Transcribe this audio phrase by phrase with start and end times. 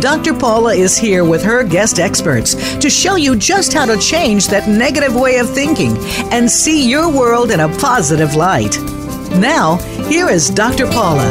[0.00, 0.32] Dr.
[0.32, 4.68] Paula is here with her guest experts to show you just how to change that
[4.68, 5.96] negative way of thinking
[6.32, 8.78] and see your world in a positive light.
[9.38, 9.76] Now,
[10.08, 10.86] here is Dr.
[10.86, 11.30] Paula.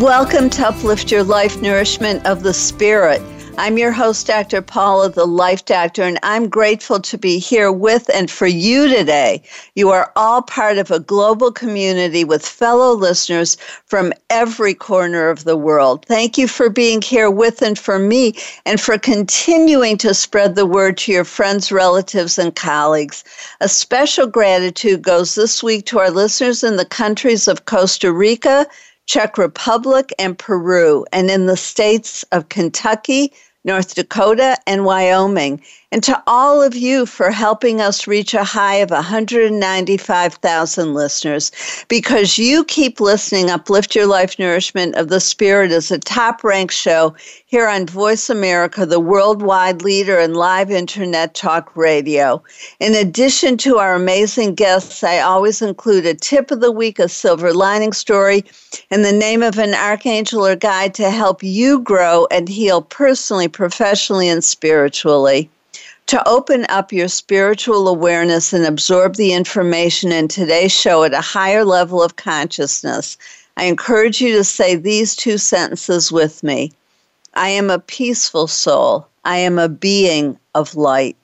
[0.00, 3.22] Welcome to Uplift Your Life Nourishment of the Spirit.
[3.58, 4.60] I'm your host, Dr.
[4.60, 9.42] Paula, the Life Doctor, and I'm grateful to be here with and for you today.
[9.74, 13.56] You are all part of a global community with fellow listeners
[13.86, 16.04] from every corner of the world.
[16.04, 18.34] Thank you for being here with and for me,
[18.66, 23.24] and for continuing to spread the word to your friends, relatives, and colleagues.
[23.62, 28.66] A special gratitude goes this week to our listeners in the countries of Costa Rica.
[29.06, 33.32] Czech Republic and Peru, and in the states of Kentucky,
[33.66, 38.74] North Dakota, and Wyoming and to all of you for helping us reach a high
[38.76, 41.52] of 195,000 listeners.
[41.88, 46.74] Because you keep listening, Uplift Your Life Nourishment of the Spirit is a top ranked
[46.74, 47.14] show
[47.46, 52.42] here on Voice America, the worldwide leader in live internet talk radio.
[52.80, 57.08] In addition to our amazing guests, I always include a tip of the week, a
[57.08, 58.44] silver lining story,
[58.90, 63.46] and the name of an archangel or guide to help you grow and heal personally,
[63.46, 65.48] professionally, and spiritually
[66.06, 71.20] to open up your spiritual awareness and absorb the information in today's show at a
[71.20, 73.18] higher level of consciousness,
[73.56, 76.72] I encourage you to say these two sentences with me
[77.34, 79.06] I am a peaceful soul.
[79.24, 81.16] I am a being of light.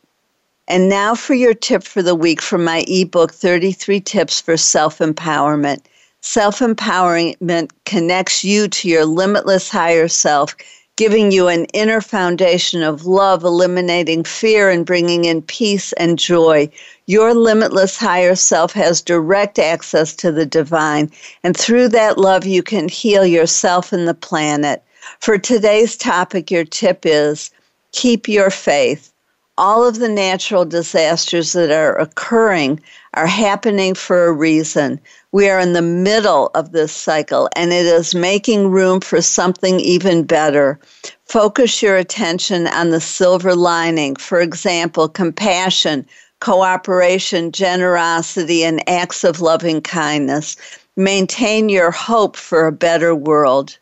[0.69, 4.98] And now for your tip for the week from my ebook 33 Tips for Self
[4.98, 5.80] Empowerment.
[6.20, 10.54] Self empowerment connects you to your limitless higher self
[10.97, 16.69] giving you an inner foundation of love, eliminating fear and bringing in peace and joy.
[17.06, 21.10] Your limitless higher self has direct access to the divine,
[21.42, 24.82] and through that love, you can heal yourself and the planet.
[25.20, 27.50] For today's topic, your tip is
[27.92, 29.12] keep your faith
[29.58, 32.81] all of the natural disasters that are occurring
[33.15, 35.00] are happening for a reason.
[35.33, 39.81] We are in the middle of this cycle and it is making room for something
[39.81, 40.78] even better.
[41.27, 44.17] Focus your attention on the silver lining.
[44.17, 46.06] For example, compassion,
[46.41, 50.56] cooperation, generosity, and acts of loving kindness.
[50.97, 53.79] Maintain your hope for a better world.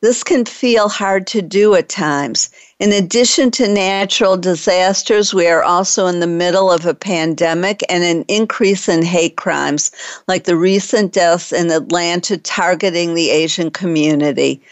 [0.00, 2.50] This can feel hard to do at times.
[2.78, 8.04] In addition to natural disasters, we are also in the middle of a pandemic and
[8.04, 9.90] an increase in hate crimes,
[10.28, 14.62] like the recent deaths in Atlanta targeting the Asian community.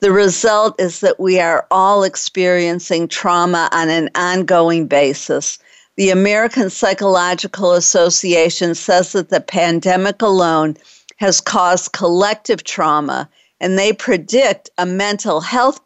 [0.00, 5.58] The result is that we are all experiencing trauma on an ongoing basis.
[5.96, 10.76] The American Psychological Association says that the pandemic alone
[11.16, 13.30] has caused collective trauma
[13.60, 15.80] and they predict a mental health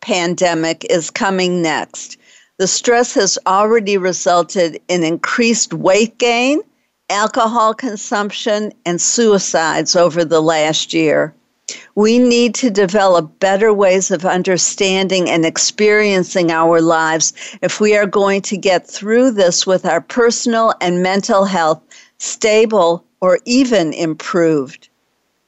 [0.00, 2.16] pandemic is coming next.
[2.58, 6.60] The stress has already resulted in increased weight gain,
[7.10, 11.34] alcohol consumption, and suicides over the last year.
[11.94, 17.32] We need to develop better ways of understanding and experiencing our lives
[17.62, 21.80] if we are going to get through this with our personal and mental health
[22.18, 24.88] stable or even improved.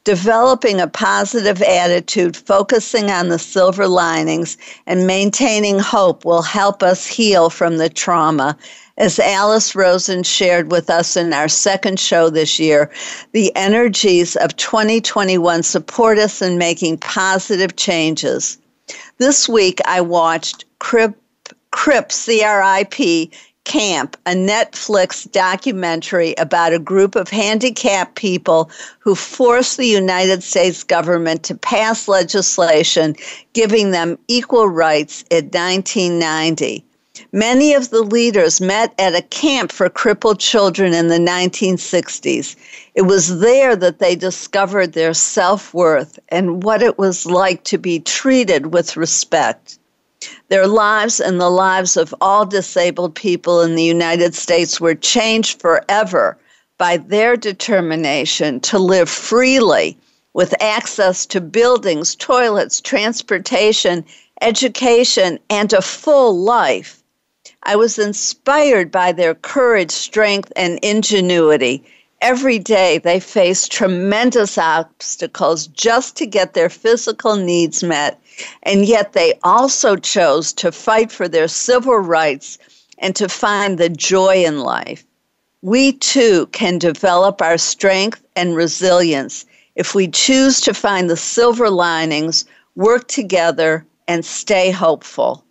[0.07, 4.57] Developing a positive attitude, focusing on the silver linings,
[4.87, 8.57] and maintaining hope will help us heal from the trauma.
[8.99, 12.89] As Alice Rosen shared with us in our second show this year,
[13.33, 18.59] the energies of 2021 support us in making positive changes.
[19.19, 21.21] This week, I watched Crip,
[21.73, 23.33] CRIP, C-R-I-P,
[23.67, 28.71] Camp, a Netflix documentary about a group of handicapped people
[29.01, 33.17] who forced the United States government to pass legislation
[33.55, 36.85] giving them equal rights in 1990.
[37.33, 42.55] Many of the leaders met at a camp for crippled children in the 1960s.
[42.95, 47.79] It was there that they discovered their self worth and what it was like to
[47.79, 49.79] be treated with respect.
[50.49, 55.61] Their lives and the lives of all disabled people in the United States were changed
[55.61, 56.39] forever
[56.79, 59.99] by their determination to live freely
[60.35, 64.05] with access to buildings, toilets, transportation,
[64.41, 67.03] education, and a full life.
[67.63, 71.83] I was inspired by their courage, strength, and ingenuity.
[72.23, 78.21] Every day they face tremendous obstacles just to get their physical needs met,
[78.63, 82.59] and yet they also chose to fight for their civil rights
[82.99, 85.05] and to find the joy in life.
[85.63, 91.71] We too can develop our strength and resilience if we choose to find the silver
[91.71, 95.45] linings, work together, and stay hopeful.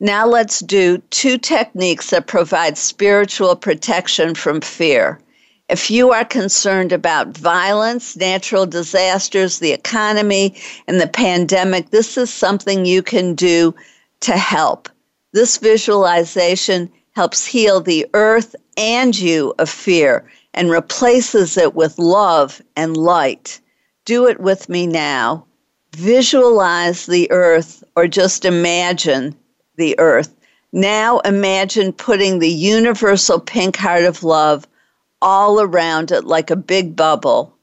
[0.00, 5.20] Now let's do two techniques that provide spiritual protection from fear.
[5.68, 10.54] If you are concerned about violence, natural disasters, the economy,
[10.86, 13.74] and the pandemic, this is something you can do
[14.20, 14.88] to help.
[15.32, 22.62] This visualization helps heal the earth and you of fear and replaces it with love
[22.76, 23.60] and light.
[24.04, 25.46] Do it with me now.
[25.96, 29.34] Visualize the earth or just imagine
[29.76, 30.32] the earth.
[30.72, 34.68] Now imagine putting the universal pink heart of love
[35.22, 37.54] all around it like a big bubble.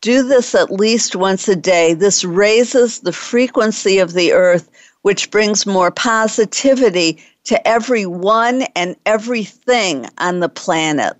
[0.00, 1.94] Do this at least once a day.
[1.94, 4.70] This raises the frequency of the earth,
[5.02, 11.16] which brings more positivity to everyone and everything on the planet.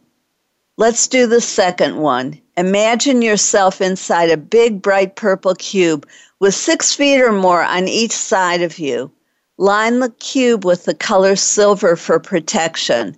[0.77, 2.41] Let's do the second one.
[2.57, 6.07] Imagine yourself inside a big, bright purple cube
[6.39, 9.11] with six feet or more on each side of you.
[9.59, 13.17] Line the cube with the color silver for protection.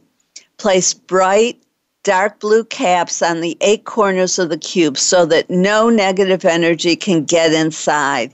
[0.56, 1.60] Place bright,
[2.08, 6.96] dark blue caps on the eight corners of the cube so that no negative energy
[6.96, 8.32] can get inside.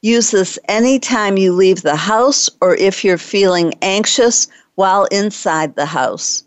[0.00, 5.84] Use this anytime you leave the house or if you're feeling anxious while inside the
[5.84, 6.44] house.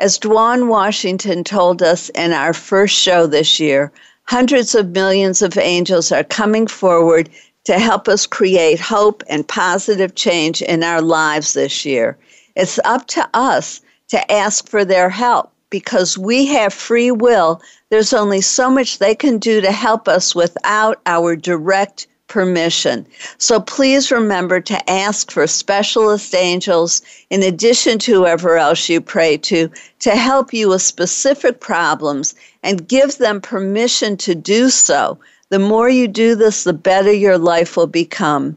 [0.00, 3.92] As Dwan Washington told us in our first show this year,
[4.24, 7.30] hundreds of millions of angels are coming forward
[7.66, 12.18] to help us create hope and positive change in our lives this year.
[12.56, 17.62] It's up to us to ask for their help because we have free will.
[17.88, 23.06] There's only so much they can do to help us without our direct permission.
[23.38, 29.36] So please remember to ask for specialist angels in addition to whoever else you pray
[29.38, 29.68] to
[30.00, 35.18] to help you with specific problems and give them permission to do so
[35.50, 38.56] the more you do this, the better your life will become.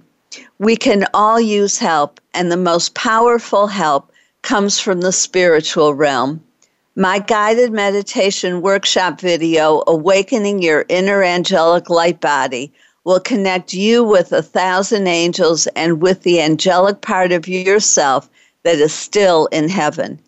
[0.59, 4.11] We can all use help, and the most powerful help
[4.43, 6.43] comes from the spiritual realm.
[6.95, 12.71] My guided meditation workshop video, Awakening Your Inner Angelic Light Body,
[13.03, 18.29] will connect you with a thousand angels and with the angelic part of yourself
[18.61, 20.19] that is still in heaven.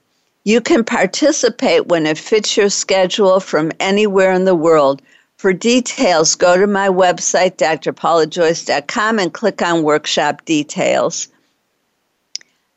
[0.44, 5.03] You can participate when it fits your schedule from anywhere in the world
[5.38, 11.27] for details, go to my website, drpaulajoyce.com, and click on workshop details.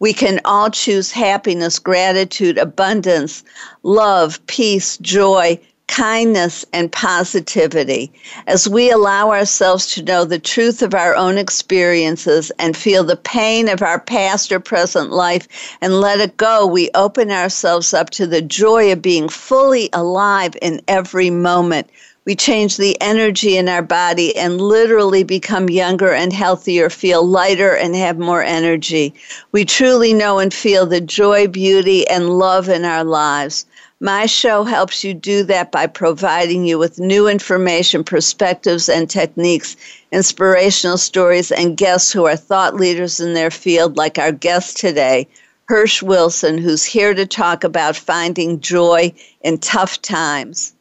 [0.00, 3.42] We can all choose happiness, gratitude, abundance,
[3.82, 5.58] love, peace, joy,
[5.88, 8.12] kindness, and positivity.
[8.46, 13.16] As we allow ourselves to know the truth of our own experiences and feel the
[13.16, 15.48] pain of our past or present life
[15.80, 20.56] and let it go, we open ourselves up to the joy of being fully alive
[20.62, 21.88] in every moment.
[22.28, 27.74] We change the energy in our body and literally become younger and healthier, feel lighter
[27.74, 29.14] and have more energy.
[29.50, 33.64] We truly know and feel the joy, beauty, and love in our lives.
[33.98, 39.74] My show helps you do that by providing you with new information, perspectives, and techniques,
[40.12, 45.26] inspirational stories, and guests who are thought leaders in their field, like our guest today,
[45.70, 50.74] Hersch Wilson, who's here to talk about finding joy in tough times.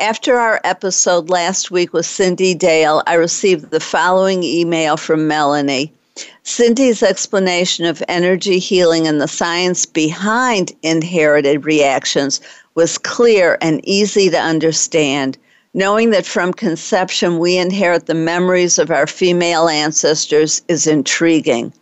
[0.00, 5.92] After our episode last week with Cyndi Dale, I received the following email from Melanie.
[6.42, 12.40] Cyndi's explanation of energy healing and the science behind inherited reactions
[12.74, 15.38] was clear and easy to understand.
[15.74, 21.72] Knowing that from conception we inherit the memories of our female ancestors is intriguing.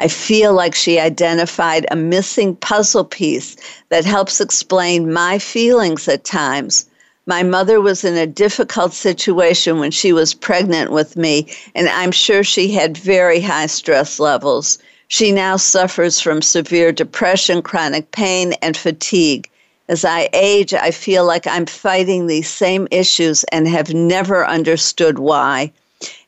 [0.00, 3.56] I feel like she identified a missing puzzle piece
[3.90, 6.86] that helps explain my feelings at times.
[7.30, 11.46] My mother was in a difficult situation when she was pregnant with me,
[11.76, 14.80] and I'm sure she had very high stress levels.
[15.06, 19.48] She now suffers from severe depression, chronic pain, and fatigue.
[19.88, 25.20] As I age, I feel like I'm fighting these same issues and have never understood
[25.20, 25.70] why.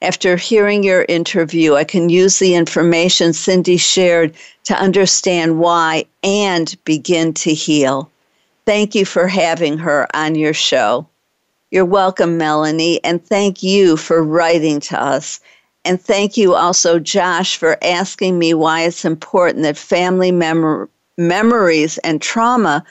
[0.02, 4.35] After hearing your interview, I can use the information Cyndi shared
[4.66, 8.12] to understand why and begin to heal.
[8.64, 11.09] Thank you for having her on your show.
[11.71, 15.40] You're welcome, Melanie, and thank you for writing to us.
[15.85, 20.88] And thank you also, Josh, for asking me why it's important that family mem-
[21.19, 22.85] memories and trauma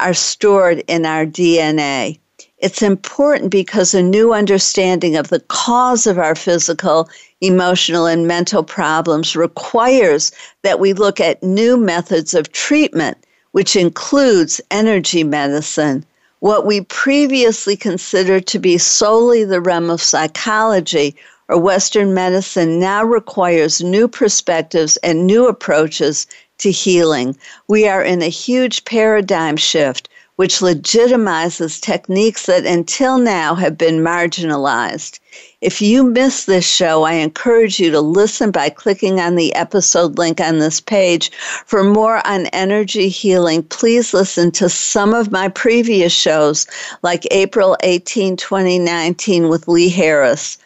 [0.00, 2.18] are stored in our DNA.
[2.58, 7.08] It's important because a new understanding of the cause of our physical,
[7.40, 13.18] emotional, and mental problems requires that we look at new methods of treatment,
[13.52, 16.04] which includes energy medicine.
[16.40, 21.14] What we previously considered to be solely the realm of psychology
[21.48, 26.26] or Western medicine now requires new perspectives and new approaches
[26.58, 27.36] to healing.
[27.68, 33.98] We are in a huge paradigm shift which legitimizes techniques that until now have been
[33.98, 35.18] marginalized.
[35.60, 40.18] If you miss this show, I encourage you to listen by clicking on the episode
[40.18, 41.30] link on this page.
[41.66, 46.66] For more on energy healing, please listen to some of my previous shows,
[47.02, 50.58] like April 18, 2019, with Lee Harris.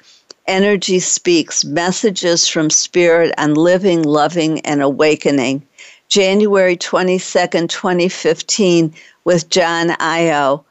[0.46, 5.65] Energy Speaks Messages from Spirit on Living, Loving, and Awakening.
[6.08, 8.94] January 22nd, 2015,
[9.24, 10.64] with John Io,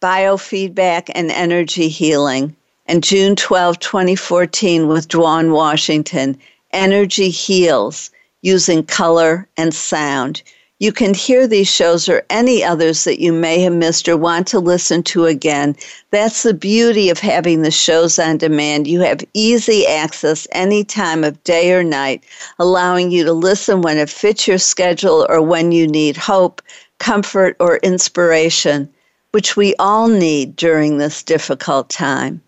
[0.00, 2.54] Biofeedback and Energy Healing.
[2.86, 6.38] And June 12, 2014, with Dwan Washington,
[6.72, 8.10] Energy Heals
[8.42, 10.42] using color and sound.
[10.80, 14.46] You can hear these shows or any others that you may have missed or want
[14.46, 15.76] to listen to again.
[16.10, 18.86] That's the beauty of having the shows on demand.
[18.86, 22.24] You have easy access any time of day or night,
[22.58, 26.62] allowing you to listen when it fits your schedule or when you need hope,
[26.96, 28.88] comfort, or inspiration,
[29.32, 32.40] which we all need during this difficult time.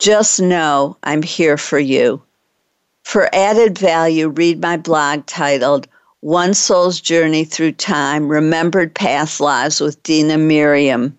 [0.00, 2.20] Just know I'm here for you.
[3.04, 5.86] For added value, read my blog titled
[6.22, 11.18] one Soul's Journey Through Time Remembered Past Lives with Dina Miriam,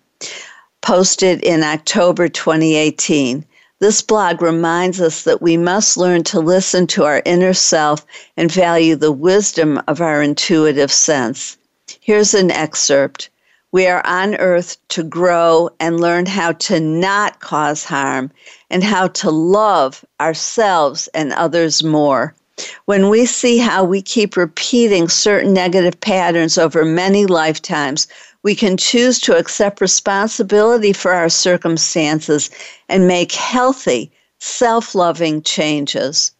[0.80, 3.44] posted in October 2018.
[3.80, 8.06] This blog reminds us that we must learn to listen to our inner self
[8.36, 11.56] and value the wisdom of our intuitive sense.
[11.98, 13.28] Here's an excerpt.
[13.72, 18.30] We are on earth to grow and learn how to not cause harm
[18.70, 22.36] and how to love ourselves and others more.
[22.84, 28.08] When we see how we keep repeating certain negative patterns over many lifetimes,
[28.42, 32.50] we can choose to accept responsibility for our circumstances
[32.88, 36.32] and make healthy, self loving changes.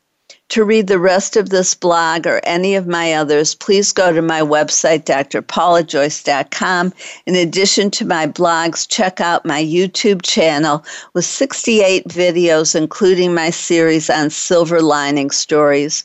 [0.52, 4.20] To read the rest of this blog or any of my others, please go to
[4.20, 6.92] my website, drpaulajoyce.com.
[7.24, 13.48] In addition to my blogs, check out my YouTube channel with 68 videos, including my
[13.48, 16.04] series on silver lining stories.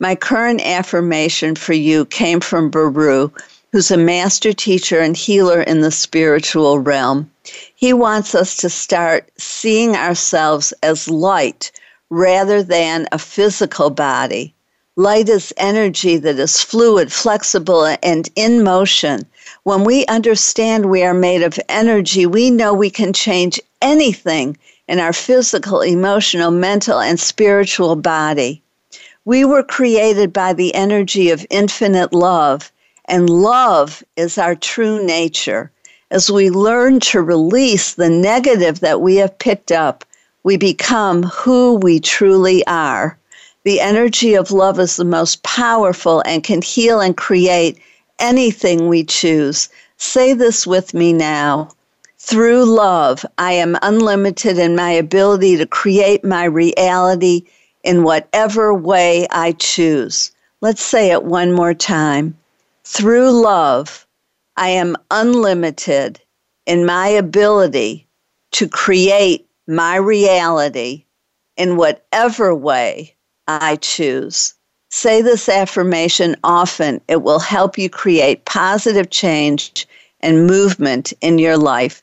[0.00, 3.30] My current affirmation for you came from Baru,
[3.70, 7.30] who's a master teacher and healer in the spiritual realm.
[7.76, 11.70] He wants us to start seeing ourselves as light
[12.10, 14.52] rather than a physical body.
[14.96, 19.24] Light is energy that is fluid, flexible, and in motion.
[19.62, 24.56] When we understand we are made of energy, we know we can change anything
[24.88, 28.60] in our physical, emotional, mental, and spiritual body.
[29.26, 32.70] We were created by the energy of infinite love,
[33.06, 35.70] and love is our true nature.
[36.10, 40.04] As we learn to release the negative that we have picked up,
[40.42, 43.16] we become who we truly are.
[43.64, 47.78] The energy of love is the most powerful and can heal and create
[48.18, 49.70] anything we choose.
[49.96, 51.70] Say this with me now.
[52.18, 57.46] Through love, I am unlimited in my ability to create my reality
[57.84, 60.32] in whatever way I choose.
[60.60, 62.36] Let's say it one more time.
[62.84, 64.06] Through love,
[64.56, 66.20] I am unlimited
[66.66, 68.08] in my ability
[68.52, 71.04] to create my reality
[71.56, 73.14] in whatever way
[73.46, 74.54] I choose.
[74.90, 77.00] Say this affirmation often.
[77.08, 79.86] It will help you create positive change
[80.20, 82.02] and movement in your life.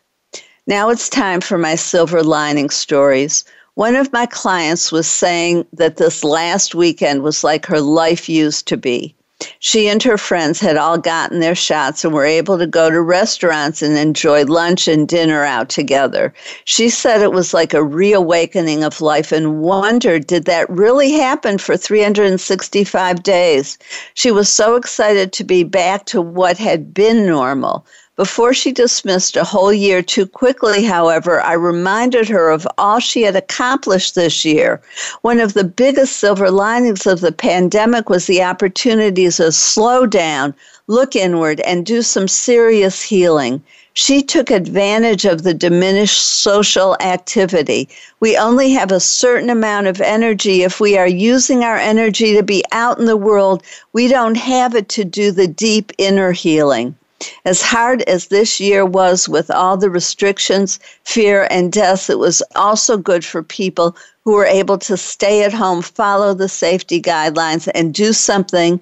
[0.68, 3.46] Now it's time for my silver lining stories
[3.82, 8.68] one of my clients was saying that this last weekend was like her life used
[8.68, 9.16] to be.
[9.58, 13.02] She and her friends had all gotten their shots and were able to go to
[13.02, 16.32] restaurants and enjoy lunch and dinner out together.
[16.66, 21.58] She said it was like a reawakening of life and wondered did that really happen
[21.58, 23.80] for 365 days?
[24.14, 27.84] She was so excited to be back to what had been normal.
[28.18, 33.22] Before she dismissed a whole year too quickly, however, I reminded her of all she
[33.22, 34.82] had accomplished this year.
[35.22, 40.54] One of the biggest silver linings of the pandemic was the opportunity to slow down,
[40.88, 43.64] look inward, and do some serious healing.
[43.94, 47.88] She took advantage of the diminished social activity.
[48.20, 50.64] We only have a certain amount of energy.
[50.64, 53.64] If we are using our energy to be out in the world,
[53.94, 56.96] we don't have it to do the deep inner healing.
[57.46, 62.42] As hard as this year was with all the restrictions, fear, and death, it was
[62.56, 67.70] also good for people who were able to stay at home, follow the safety guidelines,
[67.74, 68.80] and do something,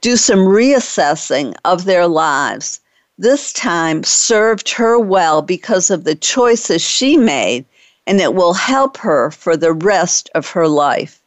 [0.00, 2.80] do some reassessing of their lives.
[3.18, 7.64] This time served her well because of the choices she made,
[8.06, 11.19] and it will help her for the rest of her life.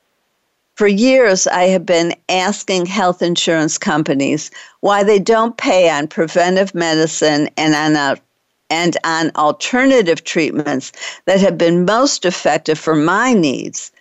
[0.76, 4.50] For years, I have been asking health insurance companies
[4.80, 8.20] why they don't pay on preventive medicine and on, a,
[8.72, 10.92] and on alternative treatments
[11.26, 13.92] that have been most effective for my needs.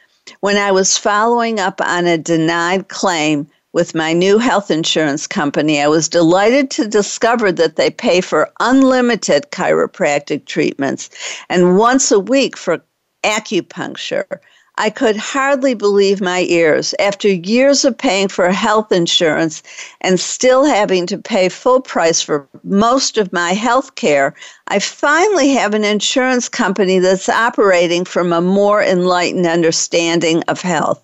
[0.41, 5.83] When I was following up on a denied claim with my new health insurance company,
[5.83, 11.11] I was delighted to discover that they pay for unlimited chiropractic treatments
[11.51, 12.83] and once a week for
[13.25, 14.41] acupuncture
[14.79, 16.95] I could hardly believe my ears.
[16.99, 19.63] After years of paying for health insurance
[20.01, 24.35] and still having to pay full price for most of my health care,
[24.69, 31.03] I finally have an insurance company that's operating from a more enlightened understanding of health.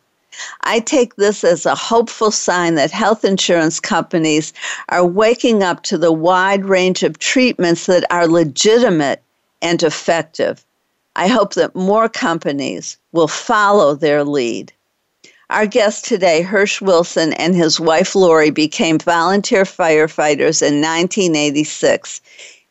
[0.63, 4.53] I take this as a hopeful sign that health insurance companies
[4.89, 9.23] are waking up to the wide range of treatments that are legitimate
[9.61, 10.65] and effective.
[11.19, 14.73] I hope that more companies will follow their lead.
[15.51, 22.21] Our guest today, Hersch Wilson, and his wife Lori became volunteer firefighters in 1986.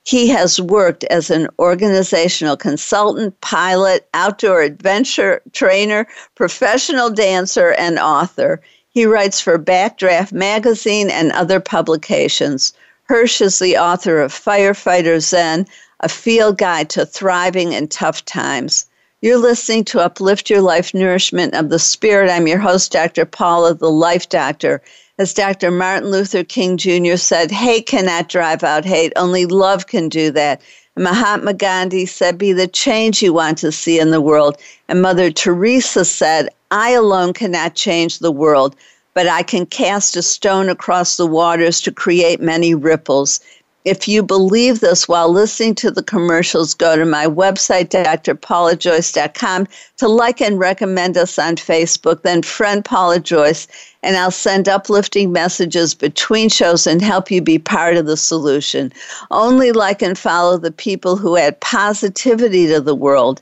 [0.06, 8.62] He has worked as an organizational consultant, pilot, outdoor adventure trainer, professional dancer, and author.
[8.88, 12.72] He writes for Backdraft Magazine and other publications.
[13.10, 15.68] Hersch is the author of Firefighter Zen,
[16.02, 18.86] a field guide to thriving in tough times.
[19.22, 22.30] You're listening to Uplift Your Life Nourishment of the Spirit.
[22.30, 23.26] I'm your host, Dr.
[23.26, 24.82] Paula, the Life Doctor.
[25.18, 25.72] As Dr.
[25.72, 27.16] Martin Luther King Jr.
[27.16, 30.62] said, hate cannot drive out hate, only love can do that.
[30.96, 34.58] And Mahatma Gandhi said, Be the change you want to see in the world.
[34.88, 38.76] And Mother Teresa said, I alone cannot change the world,
[39.16, 43.40] but I can cast a stone across the waters to create many ripples.
[43.88, 50.08] If you believe this while listening to the commercials, go to my website, drpaulajoyce.com, to
[50.10, 53.66] like and recommend us on Facebook, then friend Paula Joyce,
[54.04, 58.92] and I'll send uplifting messages between shows and help you be part of the solution.
[59.32, 63.42] Only like and follow the people who add positivity to the world.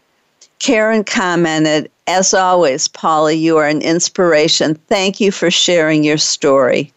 [0.59, 4.75] Karen commented, as always, Paula, you are an inspiration.
[4.89, 6.93] Thank you for sharing your story.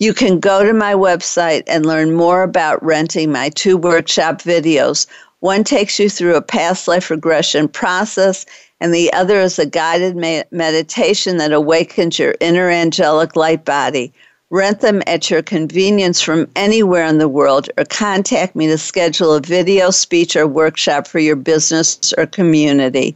[0.00, 5.06] You can go to my website and learn more about renting my two workshop videos.
[5.40, 8.46] One takes you through a past life regression process,
[8.80, 10.16] and the other is a guided
[10.50, 14.10] meditation that awakens your inner angelic light body.
[14.48, 19.34] Rent them at your convenience from anywhere in the world or contact me to schedule
[19.34, 23.14] a video, speech, or workshop for your business or community.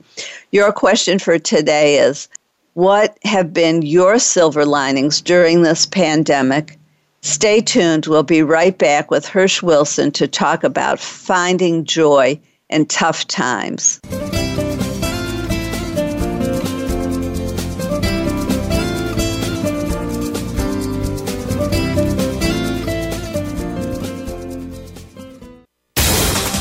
[0.53, 2.29] Your question for today is
[2.75, 6.77] what have been your silver linings during this pandemic?
[7.23, 8.07] Stay tuned.
[8.07, 14.01] We'll be right back with Hersch Wilson to talk about finding joy in tough times.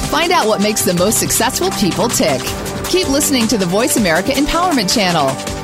[0.09, 2.39] Find out what makes the most successful people tick.
[2.85, 5.62] Keep listening to the Voice America Empowerment Channel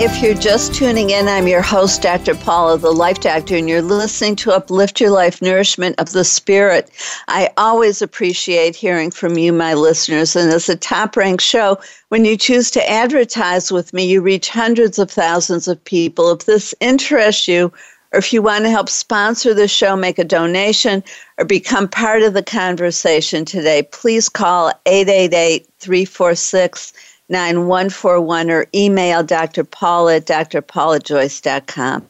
[0.00, 2.36] If you're just tuning in, I'm your host, Dr.
[2.36, 6.88] Paula, the Life Doctor, and you're listening to Uplift Your Life Nourishment of the Spirit.
[7.26, 10.36] I always appreciate hearing from you, my listeners.
[10.36, 11.80] And as a top ranked show,
[12.10, 16.30] when you choose to advertise with me, you reach hundreds of thousands of people.
[16.30, 17.72] If this interests you,
[18.12, 21.02] or if you want to help sponsor the show, make a donation,
[21.38, 26.92] or become part of the conversation today, please call 888 346
[27.28, 29.64] 9141 or email Dr.
[29.64, 32.08] Paula at drpaulajoyce.com.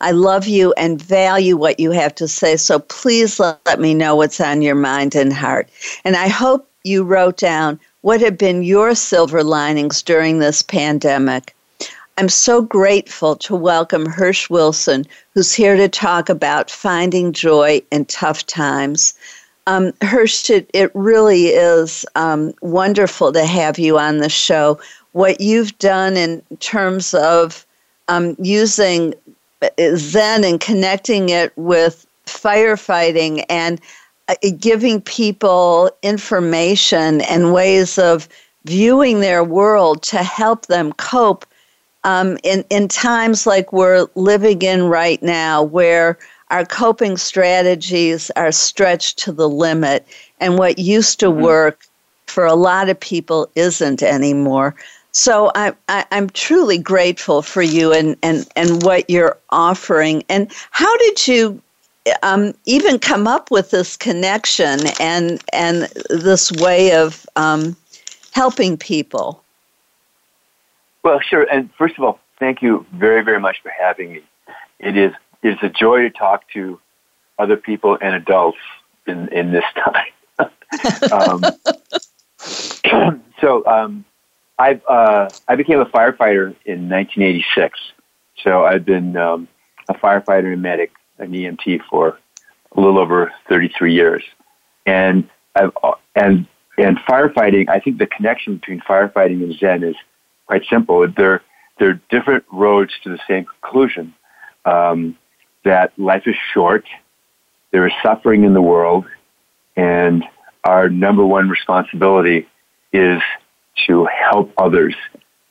[0.00, 4.14] I love you and value what you have to say, so please let me know
[4.14, 5.68] what's on your mind and heart.
[6.04, 11.56] And I hope you wrote down what have been your silver linings during this pandemic.
[12.18, 18.06] I'm so grateful to welcome Hersch Wilson, who's here to talk about finding joy in
[18.06, 19.12] tough times.
[19.66, 24.78] Um, Hersch, it, it really is um, wonderful to have you on the show.
[25.12, 27.66] What you've done in terms of
[28.08, 29.14] um, using
[29.96, 33.80] Zen and connecting it with firefighting and
[34.28, 38.28] uh, giving people information and ways of
[38.64, 41.46] viewing their world to help them cope
[42.04, 46.18] um, in, in times like we're living in right now, where
[46.50, 50.06] our coping strategies are stretched to the limit,
[50.40, 51.42] and what used to mm-hmm.
[51.42, 51.86] work
[52.26, 54.74] for a lot of people isn't anymore.
[55.12, 60.22] So I, I, am truly grateful for you and, and, and what you're offering.
[60.28, 61.62] And how did you
[62.22, 67.76] um, even come up with this connection and and this way of um,
[68.32, 69.42] helping people?
[71.02, 71.44] Well, sure.
[71.50, 74.22] And first of all, thank you very, very much for having me.
[74.78, 75.12] It is
[75.46, 76.80] it's a joy to talk to
[77.38, 78.58] other people and adults
[79.06, 80.12] in, in this time.
[81.12, 81.44] um,
[83.40, 84.04] so um,
[84.58, 87.78] I uh, I became a firefighter in 1986.
[88.42, 89.48] So I've been um,
[89.88, 92.18] a firefighter and medic, an EMT for
[92.72, 94.22] a little over 33 years,
[94.84, 95.72] and I've,
[96.14, 96.46] and
[96.78, 97.68] and firefighting.
[97.68, 99.96] I think the connection between firefighting and Zen is
[100.46, 101.06] quite simple.
[101.08, 101.42] They're
[101.78, 104.14] they're different roads to the same conclusion.
[104.64, 105.16] Um,
[105.66, 106.86] that life is short,
[107.72, 109.04] there is suffering in the world,
[109.76, 110.24] and
[110.64, 112.48] our number one responsibility
[112.92, 113.20] is
[113.86, 114.94] to help others.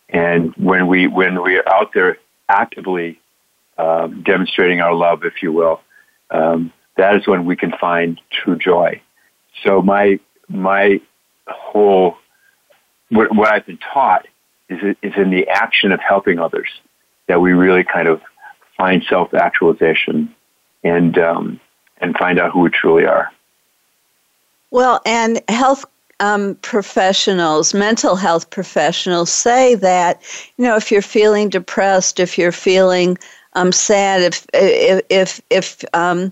[0.09, 3.19] And when we when we are out there actively
[3.77, 5.81] um, demonstrating our love, if you will,
[6.31, 9.01] um, that is when we can find true joy.
[9.63, 11.01] So my my
[11.47, 12.17] whole
[13.09, 14.27] what, what I've been taught
[14.69, 16.69] is is in the action of helping others
[17.27, 18.21] that we really kind of
[18.77, 20.33] find self actualization
[20.83, 21.59] and um,
[21.99, 23.31] and find out who we truly are.
[24.71, 25.85] Well, and health
[26.19, 30.21] um, professionals, mental health professionals, say that
[30.57, 33.17] you know if you're feeling depressed, if you're feeling
[33.53, 36.31] um, sad, if if if, if um,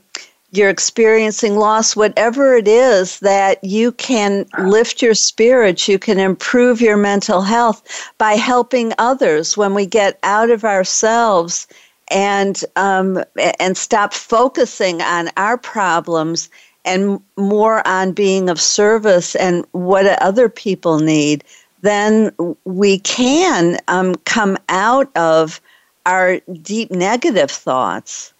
[0.52, 6.80] you're experiencing loss, whatever it is, that you can lift your spirits, you can improve
[6.80, 7.82] your mental health
[8.20, 9.58] by helping others.
[9.58, 11.68] When we get out of ourselves
[12.13, 13.23] and um,
[13.60, 16.49] and stop focusing on our problems
[16.86, 21.43] and more on being of service and what other people need,
[21.82, 22.32] then
[22.65, 25.60] we can um, come out of
[26.06, 28.34] our deep negative thoughts.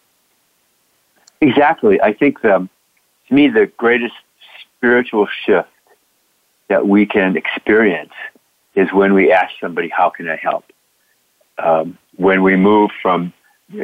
[1.41, 2.01] Exactly.
[2.01, 2.69] I think um,
[3.27, 4.15] to me the greatest
[4.77, 5.69] spiritual shift
[6.67, 8.13] that we can experience
[8.75, 10.65] is when we ask somebody, "How can I help?"
[11.57, 13.33] Um, when we move from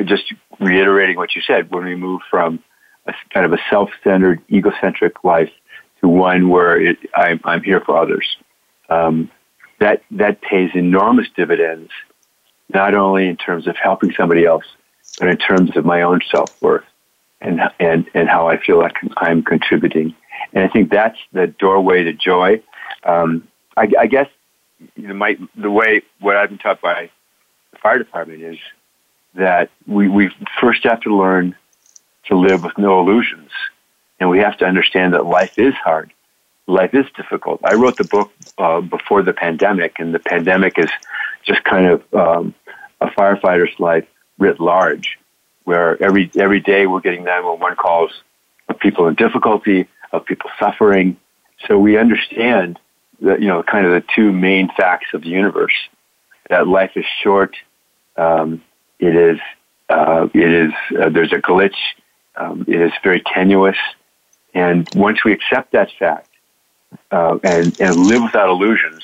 [0.05, 2.63] just reiterating what you said, when we move from
[3.07, 5.51] a kind of a self-centered, egocentric life
[6.01, 8.25] to one where it, I, I'm here for others,
[8.89, 9.29] um,
[9.79, 11.91] that that pays enormous dividends,
[12.73, 14.65] not only in terms of helping somebody else,
[15.19, 16.83] but in terms of my own self-worth
[17.41, 20.15] and and and how I feel like I'm contributing.
[20.53, 22.61] And I think that's the doorway to joy.
[23.03, 23.47] Um,
[23.77, 24.27] I, I guess
[24.95, 27.09] you know, my, the way what I've been taught by
[27.71, 28.57] the fire department is
[29.35, 31.55] that we, we first have to learn
[32.25, 33.51] to live with no illusions.
[34.19, 36.11] And we have to understand that life is hard.
[36.67, 37.61] Life is difficult.
[37.63, 40.89] I wrote the book uh, before the pandemic, and the pandemic is
[41.43, 42.53] just kind of um,
[43.01, 44.05] a firefighter's life
[44.37, 45.17] writ large,
[45.63, 48.11] where every every day we're getting 911 calls
[48.67, 51.17] of people in difficulty, of people suffering.
[51.67, 52.77] So we understand
[53.21, 55.73] that you know kind of the two main facts of the universe
[56.49, 57.55] that life is short.
[58.15, 58.61] Um,
[58.99, 59.39] it is
[59.89, 61.75] uh, it is uh, there's a glitch.
[62.35, 63.77] Um, it is very tenuous,
[64.53, 66.29] and once we accept that fact
[67.11, 69.03] uh, and and live without illusions,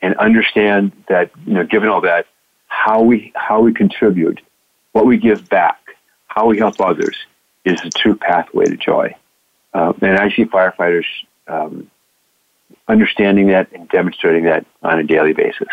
[0.00, 2.26] and understand that you know, given all that,
[2.66, 4.40] how we how we contribute,
[4.92, 5.80] what we give back,
[6.26, 7.16] how we help others,
[7.64, 9.14] is the true pathway to joy.
[9.74, 11.06] Uh, and I see firefighters
[11.46, 11.90] um,
[12.86, 15.68] understanding that and demonstrating that on a daily basis.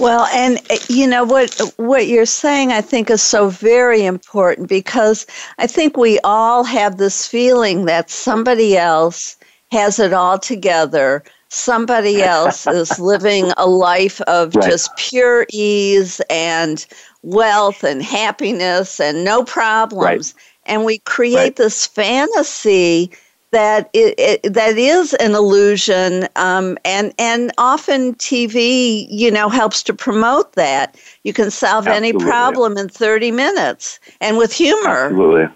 [0.00, 4.66] Well, and uh, you know what what you're saying I think is so very important
[4.68, 5.26] because
[5.58, 9.36] I think we all have this feeling that somebody else
[9.72, 11.22] has it all together.
[11.50, 14.70] Somebody else is living a life of right.
[14.70, 16.86] just pure ease and
[17.22, 20.34] wealth and happiness and no problems.
[20.34, 20.44] Right.
[20.64, 21.56] And we create right.
[21.56, 23.10] this fantasy
[23.52, 29.82] that it, it, that is an illusion, um, and and often TV, you know, helps
[29.84, 30.96] to promote that.
[31.24, 32.08] You can solve Absolutely.
[32.10, 35.06] any problem in thirty minutes, and with humor.
[35.06, 35.48] Absolutely.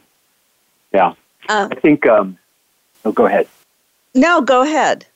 [0.93, 1.15] Yeah.
[1.49, 2.07] Uh, I think.
[2.07, 2.39] Um,
[3.05, 3.49] oh, go ahead.
[4.15, 5.07] No, go ahead.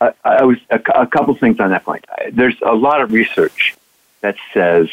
[0.00, 2.04] I, I was a, a couple things on that point.
[2.32, 3.76] There's a lot of research
[4.20, 4.88] that says,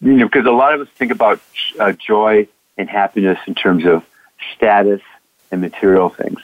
[0.00, 1.40] you know, because a lot of us think about
[1.78, 2.46] uh, joy
[2.76, 4.04] and happiness in terms of
[4.54, 5.02] status
[5.52, 6.40] and material things.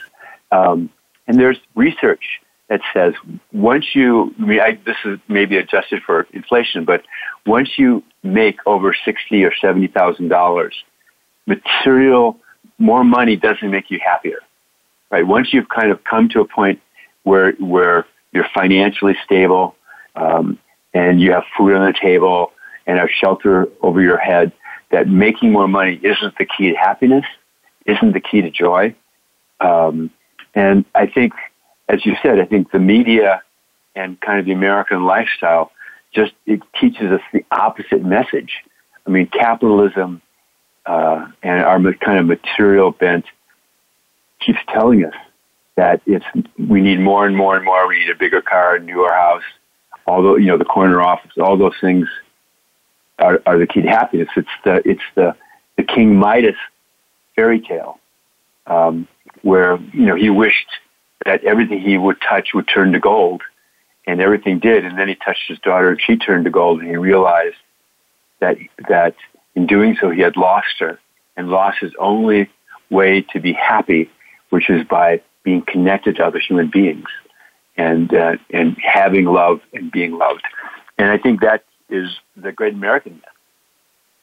[0.51, 0.89] Um,
[1.27, 3.13] and there's research that says
[3.51, 7.03] once you, I mean, I, this is maybe adjusted for inflation, but
[7.45, 10.75] once you make over sixty or seventy thousand dollars,
[11.45, 12.37] material
[12.77, 14.39] more money doesn't make you happier,
[15.09, 15.25] right?
[15.25, 16.79] Once you've kind of come to a point
[17.23, 19.75] where where you're financially stable
[20.15, 20.57] um,
[20.93, 22.53] and you have food on the table
[22.85, 24.51] and have shelter over your head,
[24.91, 27.25] that making more money isn't the key to happiness
[27.89, 28.95] isn't the key to joy.
[29.59, 30.11] Um,
[30.55, 31.33] and I think,
[31.87, 33.41] as you said, I think the media
[33.95, 35.71] and kind of the American lifestyle
[36.13, 38.53] just it teaches us the opposite message.
[39.05, 40.21] I mean, capitalism
[40.85, 43.25] uh, and our kind of material bent
[44.39, 45.13] keeps telling us
[45.75, 46.25] that it's
[46.57, 47.87] we need more and more and more.
[47.87, 49.43] We need a bigger car, a newer house,
[50.07, 52.07] although you know the corner office, all those things
[53.19, 54.29] are, are the key to happiness.
[54.35, 55.35] It's the it's the
[55.77, 56.57] the King Midas
[57.39, 57.99] fairy tale,
[58.67, 59.07] um,
[59.43, 60.67] where you know he wished
[61.25, 63.41] that everything he would touch would turn to gold,
[64.05, 64.83] and everything did.
[64.83, 67.55] And then he touched his daughter, and she turned to gold, and he realized
[68.41, 68.57] that
[68.89, 69.15] that
[69.55, 70.99] in doing so he had lost her,
[71.37, 72.49] and lost his only
[72.89, 74.09] way to be happy,
[74.49, 77.07] which is by being connected to other human beings,
[77.77, 80.43] and uh, and having love and being loved.
[80.97, 83.23] And I think that is the great American myth.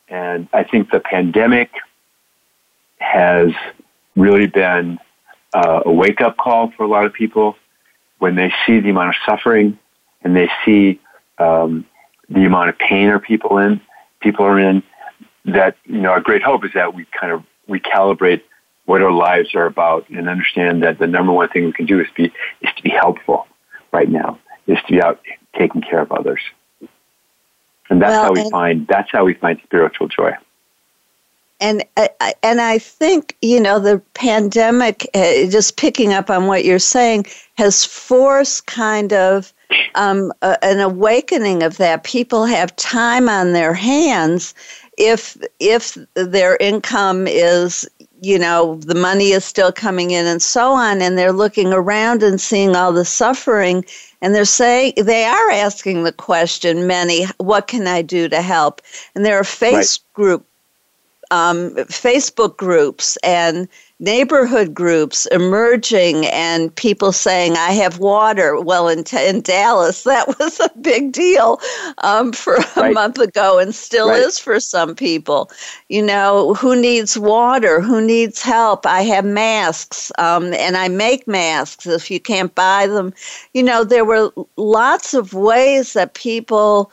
[0.09, 1.71] And I think the pandemic
[2.99, 3.51] has
[4.15, 4.99] really been
[5.55, 7.57] uh, a wake up call for a lot of people
[8.19, 9.79] when they see the amount of suffering
[10.23, 11.01] and they see
[11.39, 11.85] um,
[12.29, 13.81] the amount of pain our people in
[14.21, 14.83] people are in.
[15.45, 18.43] That you know, our great hope is that we kind of recalibrate
[18.85, 22.01] what our lives are about and understand that the number one thing we can do
[22.01, 23.47] is be is to be helpful
[23.93, 25.21] right now, is to be out
[25.57, 26.41] taking care of others.
[27.89, 30.33] And that's well, how we and- find that's how we find spiritual joy
[31.61, 31.85] and
[32.43, 37.27] and I think you know the pandemic, uh, just picking up on what you're saying,
[37.57, 39.53] has forced kind of
[39.95, 42.05] um, a, an awakening of that.
[42.05, 44.55] People have time on their hands
[44.99, 47.89] if if their income is
[48.23, 52.23] you know the money is still coming in and so on, and they're looking around
[52.23, 53.85] and seeing all the suffering.
[54.23, 58.81] And they're saying they are asking the question, many, what can I do to help?
[59.15, 60.15] And there are face right.
[60.15, 60.47] group
[61.31, 68.61] um, Facebook groups and neighborhood groups emerging and people saying, I have water.
[68.61, 71.61] Well, in, in Dallas, that was a big deal
[71.99, 72.95] um, for a right.
[72.95, 74.21] month ago and still right.
[74.21, 75.51] is for some people.
[75.89, 77.81] You know, who needs water?
[77.81, 78.85] Who needs help?
[78.87, 83.15] I have masks um, and I make masks if you can't buy them.
[83.55, 86.93] You know, there were lots of ways that people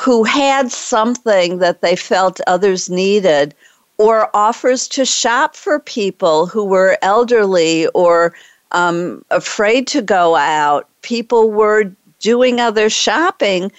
[0.00, 3.54] who had something that they felt others needed
[3.98, 8.34] or offers to shop for people who were elderly or
[8.72, 10.88] um, afraid to go out.
[11.02, 13.70] People were doing other shopping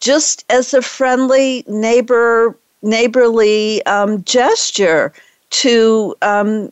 [0.00, 5.12] just as a friendly neighbor neighborly um, gesture
[5.48, 6.70] to um,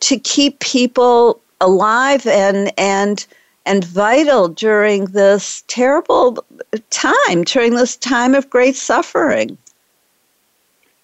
[0.00, 3.26] to keep people alive and and
[3.66, 6.44] and vital during this terrible
[6.88, 9.58] time, during this time of great suffering.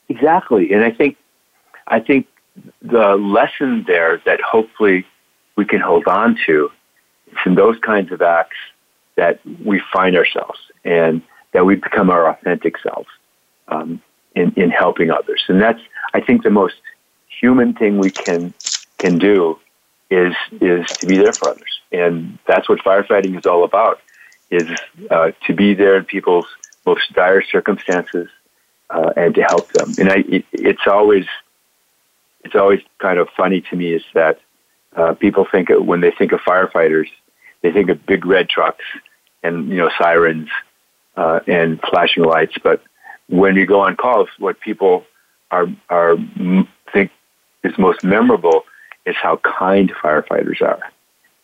[0.08, 1.16] Exactly, and I think
[1.86, 2.26] I think
[2.82, 5.06] the lesson there that hopefully
[5.56, 6.70] we can hold on to
[7.28, 8.56] is in those kinds of acts
[9.16, 11.22] that we find ourselves and
[11.52, 13.08] that we become our authentic selves
[13.68, 14.00] um,
[14.34, 15.44] in, in helping others.
[15.48, 15.80] And that's,
[16.14, 16.76] I think, the most
[17.40, 18.54] human thing we can
[18.98, 19.58] can do
[20.10, 24.00] is is to be there for others, and that's what firefighting is all about:
[24.50, 24.68] is
[25.10, 26.46] uh, to be there in people's
[26.86, 28.28] most dire circumstances
[28.90, 29.92] uh, and to help them.
[29.98, 31.26] And I, it, it's always
[32.46, 34.38] it's always kind of funny to me is that
[34.94, 37.08] uh, people think when they think of firefighters,
[37.62, 38.84] they think of big red trucks
[39.42, 40.48] and you know sirens
[41.16, 42.54] uh, and flashing lights.
[42.62, 42.82] But
[43.28, 45.04] when you go on calls, what people
[45.50, 46.16] are are
[46.92, 47.10] think
[47.64, 48.64] is most memorable
[49.04, 50.80] is how kind firefighters are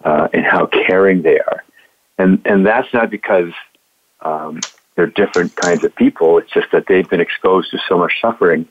[0.04, 1.64] uh, and how caring they are,
[2.16, 3.52] and and that's not because
[4.20, 4.60] um,
[4.94, 6.38] they're different kinds of people.
[6.38, 8.68] It's just that they've been exposed to so much suffering,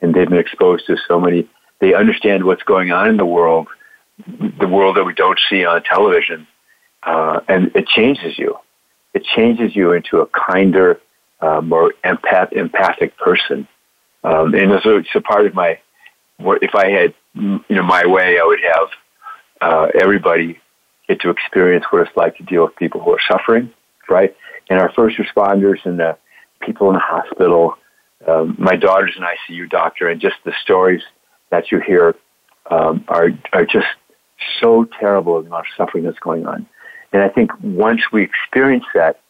[0.00, 1.48] and they've been exposed to so many
[1.82, 3.66] they understand what's going on in the world,
[4.28, 6.46] the world that we don't see on television,
[7.02, 8.56] uh, and it changes you.
[9.14, 11.00] It changes you into a kinder,
[11.40, 13.66] uh, more empath- empathic person.
[14.22, 15.80] Um, and so it's a part of my.
[16.38, 18.88] If I had, you know, my way, I would have
[19.60, 20.60] uh, everybody
[21.08, 23.72] get to experience what it's like to deal with people who are suffering,
[24.08, 24.36] right?
[24.70, 26.16] And our first responders and the
[26.60, 27.76] people in the hospital.
[28.24, 31.02] Um, my daughter's an ICU doctor, and just the stories
[31.52, 32.16] that you hear
[32.68, 33.86] um, are are just
[34.60, 36.66] so terrible the amount of suffering that's going on.
[37.12, 39.20] And I think once we experience that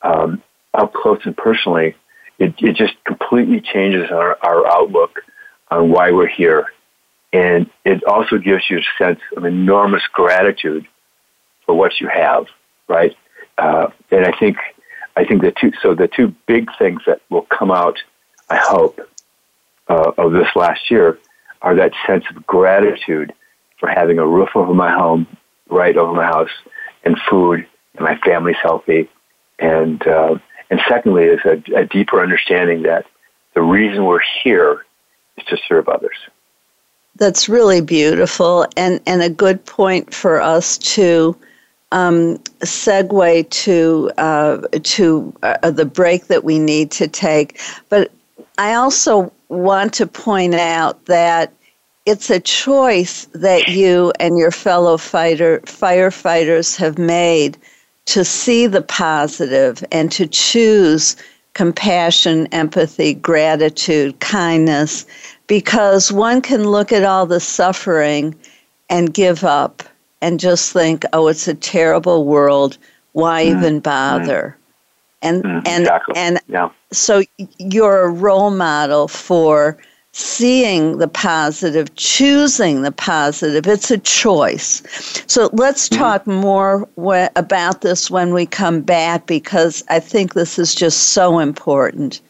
[0.00, 1.96] um, up close and personally,
[2.38, 5.20] it, it just completely changes our, our outlook
[5.70, 6.66] on why we're here.
[7.32, 10.86] And it also gives you a sense of enormous gratitude
[11.64, 12.46] for what you have,
[12.86, 13.16] right?
[13.58, 14.58] Uh, and I think,
[15.16, 17.98] I think the two, so the two big things that will come out,
[18.48, 19.00] I hope,
[19.88, 21.18] uh, of this last year
[21.62, 23.32] are that sense of gratitude
[23.78, 25.26] for having a roof over my home,
[25.68, 26.50] right over my house,
[27.04, 29.08] and food, and my family's healthy,
[29.58, 30.36] and uh,
[30.70, 33.06] and secondly is a, a deeper understanding that
[33.54, 34.84] the reason we're here
[35.36, 36.16] is to serve others.
[37.16, 41.36] That's really beautiful, and and a good point for us to
[41.92, 47.60] um, segue to uh, to uh, the break that we need to take.
[47.88, 48.10] But
[48.58, 51.52] I also want to point out that
[52.04, 57.58] it's a choice that you and your fellow fighter firefighters have made
[58.06, 61.16] to see the positive and to choose
[61.54, 65.06] compassion, empathy, gratitude, kindness,
[65.46, 68.34] because one can look at all the suffering
[68.88, 69.82] and give up
[70.20, 72.78] and just think, oh, it's a terrible world.
[73.12, 74.55] Why mm, even bother?
[75.26, 76.14] And mm, and exactly.
[76.16, 76.70] and yeah.
[76.92, 77.22] so
[77.58, 79.78] you're a role model for
[80.12, 83.66] seeing the positive, choosing the positive.
[83.66, 84.82] It's a choice.
[85.26, 86.02] So let's mm-hmm.
[86.02, 91.08] talk more wh- about this when we come back because I think this is just
[91.08, 92.22] so important.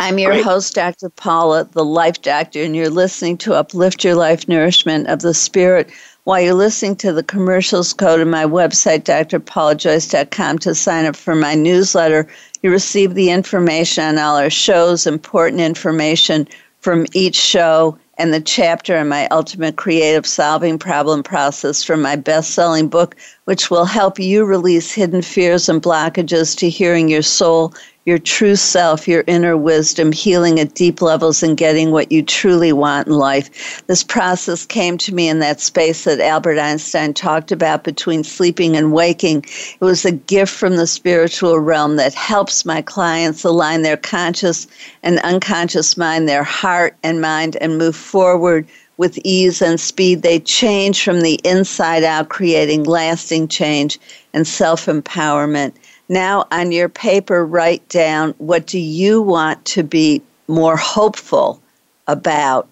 [0.00, 0.44] I'm your Great.
[0.44, 1.08] host, Dr.
[1.08, 5.90] Paula, the Life Doctor, and you're listening to Uplift Your Life Nourishment of the Spirit
[6.24, 11.34] while you're listening to the commercials, go to my website, drpaulajoyce.com, to sign up for
[11.34, 12.26] my newsletter.
[12.62, 16.48] You receive the information on all our shows, important information
[16.80, 22.16] from each show, and the chapter on my ultimate creative solving problem process from my
[22.16, 27.22] best selling book, which will help you release hidden fears and blockages to hearing your
[27.22, 27.74] soul
[28.04, 32.72] your true self, your inner wisdom, healing at deep levels and getting what you truly
[32.72, 33.82] want in life.
[33.86, 38.76] This process came to me in that space that Albert Einstein talked about between sleeping
[38.76, 39.38] and waking.
[39.38, 44.66] It was a gift from the spiritual realm that helps my clients align their conscious
[45.02, 50.22] and unconscious mind, their heart and mind, and move forward with ease and speed.
[50.22, 53.98] They change from the inside out, creating lasting change
[54.32, 55.72] and self empowerment.
[56.14, 61.60] Now, on your paper, write down what do you want to be more hopeful
[62.06, 62.68] about.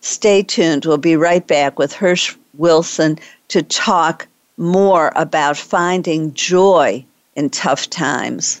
[0.00, 0.84] Stay tuned.
[0.84, 3.18] We'll be right back with Hersch Wilson
[3.48, 4.28] to talk
[4.58, 8.60] more about finding joy in tough times.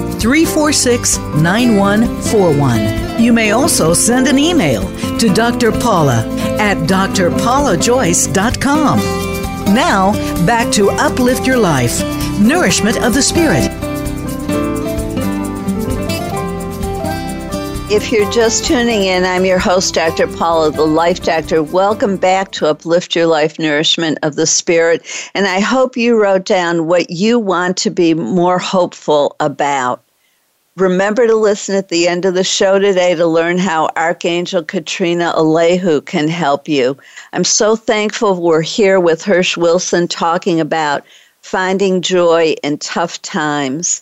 [0.21, 3.19] 346 9141.
[3.19, 4.83] You may also send an email
[5.17, 5.71] to Dr.
[5.71, 6.23] Paula
[6.59, 8.99] at drpaulajoyce.com.
[9.73, 10.11] Now,
[10.45, 12.03] back to Uplift Your Life
[12.39, 13.67] Nourishment of the Spirit.
[17.91, 20.27] If you're just tuning in, I'm your host, Dr.
[20.27, 21.63] Paula, the Life Doctor.
[21.63, 25.03] Welcome back to Uplift Your Life Nourishment of the Spirit.
[25.33, 30.03] And I hope you wrote down what you want to be more hopeful about.
[30.77, 35.33] Remember to listen at the end of the show today to learn how Archangel Katrina
[35.35, 36.97] Alehu can help you.
[37.33, 41.03] I'm so thankful we're here with Hersch Wilson talking about
[41.41, 44.01] finding joy in tough times.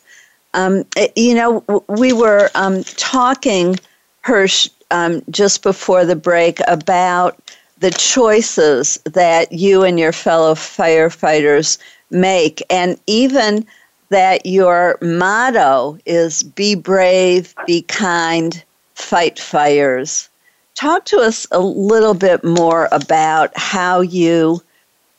[0.54, 3.78] Um, you know, we were um, talking,
[4.22, 7.40] Hersch, um, just before the break about
[7.80, 11.80] the choices that you and your fellow firefighters
[12.12, 13.66] make, and even
[14.10, 18.64] that your motto is be brave, be kind,
[18.96, 20.30] fight fires.
[20.76, 24.62] Talk to us a little bit more about how you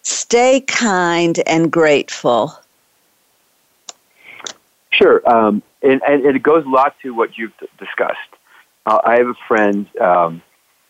[0.03, 2.55] stay kind and grateful.
[4.91, 5.23] Sure.
[5.29, 8.19] Um, and, and, it goes a lot to what you've discussed.
[8.87, 10.43] Uh, I have a friend um,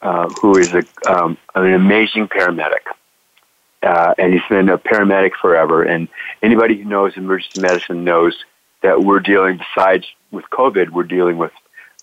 [0.03, 2.87] uh, who is a, um, an amazing paramedic.
[3.83, 5.83] Uh, and he's been a paramedic forever.
[5.83, 6.09] And
[6.43, 8.45] anybody who knows emergency medicine knows
[8.83, 11.53] that we're dealing, besides with COVID, we're dealing with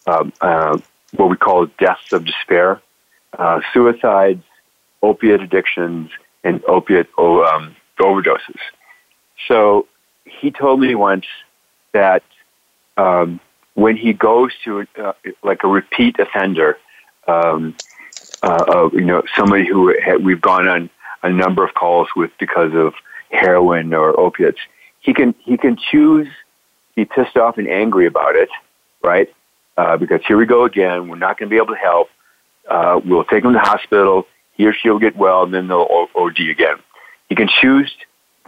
[0.08, 0.78] um, uh,
[1.16, 2.82] what we call deaths of despair,
[3.38, 4.44] uh, suicides,
[5.02, 6.10] opiate addictions,
[6.44, 8.60] and opiate um, overdoses.
[9.48, 9.88] So
[10.26, 11.26] he told me once
[11.94, 12.24] that
[12.98, 13.40] um,
[13.74, 15.14] when he goes to uh,
[15.44, 16.78] like a repeat offender,
[17.28, 17.76] um,
[18.42, 20.90] uh, you know, somebody who had, we've gone on
[21.28, 22.94] a number of calls with because of
[23.30, 24.60] heroin or opiates,
[25.00, 26.28] he can he can choose
[26.96, 28.50] be pissed off and angry about it,
[29.04, 29.30] right?
[29.78, 31.08] Uh, because here we go again.
[31.08, 32.10] We're not going to be able to help.
[32.68, 34.26] Uh, we'll take him to the hospital.
[34.54, 36.78] He or she will get well, and then they'll OD again.
[37.30, 37.94] He can choose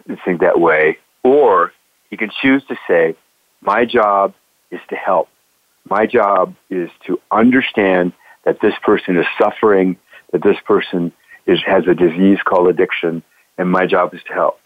[0.07, 1.71] to think that way, or
[2.09, 3.15] he can choose to say,
[3.61, 4.33] "My job
[4.71, 5.29] is to help.
[5.87, 8.13] My job is to understand
[8.45, 9.97] that this person is suffering,
[10.31, 11.11] that this person
[11.49, 13.23] is, has a disease called addiction,
[13.57, 14.59] and my job is to help.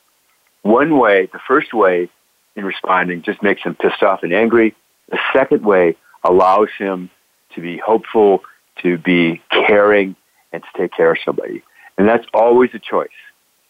[0.62, 2.10] One way, the first way
[2.56, 4.76] in responding just makes him pissed off and angry.
[5.10, 7.10] The second way allows him
[7.56, 8.42] to be hopeful,
[8.82, 10.16] to be caring,
[10.52, 11.64] and to take care of somebody.
[11.98, 13.10] And that's always a choice.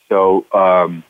[0.09, 1.03] So um,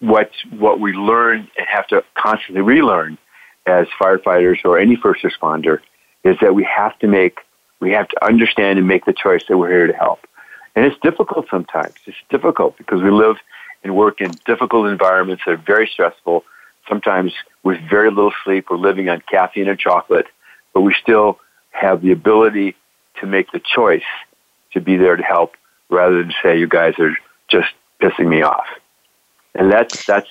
[0.00, 3.18] what what we learn and have to constantly relearn
[3.66, 5.80] as firefighters or any first responder
[6.24, 7.38] is that we have to make
[7.80, 10.20] we have to understand and make the choice that we're here to help.
[10.76, 11.94] And it's difficult sometimes.
[12.04, 13.36] It's difficult because we live
[13.82, 16.44] and work in difficult environments that are very stressful.
[16.88, 20.26] Sometimes with very little sleep, we're living on caffeine and chocolate,
[20.74, 22.76] but we still have the ability
[23.20, 24.04] to make the choice
[24.72, 25.54] to be there to help
[25.88, 27.16] rather than say, you guys are
[27.48, 27.68] just
[28.00, 28.66] pissing me off.
[29.54, 30.28] And that's, that's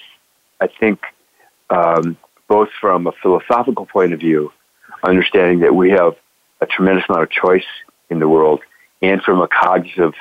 [0.61, 1.01] I think,
[1.71, 2.17] um,
[2.47, 4.51] both from a philosophical point of view,
[5.03, 6.15] understanding that we have
[6.61, 7.65] a tremendous amount of choice
[8.11, 8.61] in the world,
[9.01, 10.13] and from a cognitive,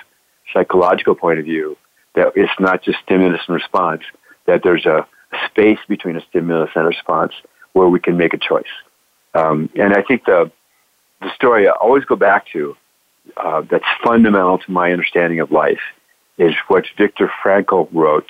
[0.53, 1.77] psychological point of view,
[2.15, 4.03] that it's not just stimulus and response,
[4.47, 5.07] that there's a
[5.47, 7.33] space between a stimulus and a response
[7.73, 8.65] where we can make a choice.
[9.35, 10.51] Um, and I think the,
[11.21, 12.77] the story I always go back to
[13.37, 15.81] uh, that's fundamental to my understanding of life
[16.39, 18.29] is what Viktor Frankl wrote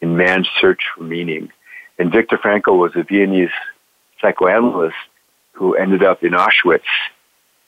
[0.00, 1.50] in Man's Search for Meaning.
[1.98, 3.50] And Viktor Frankl was a Viennese
[4.20, 4.96] psychoanalyst
[5.52, 6.80] who ended up in Auschwitz.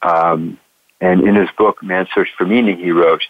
[0.03, 0.59] Um,
[1.01, 3.23] and in his book, Man's Search for Meaning, he wrote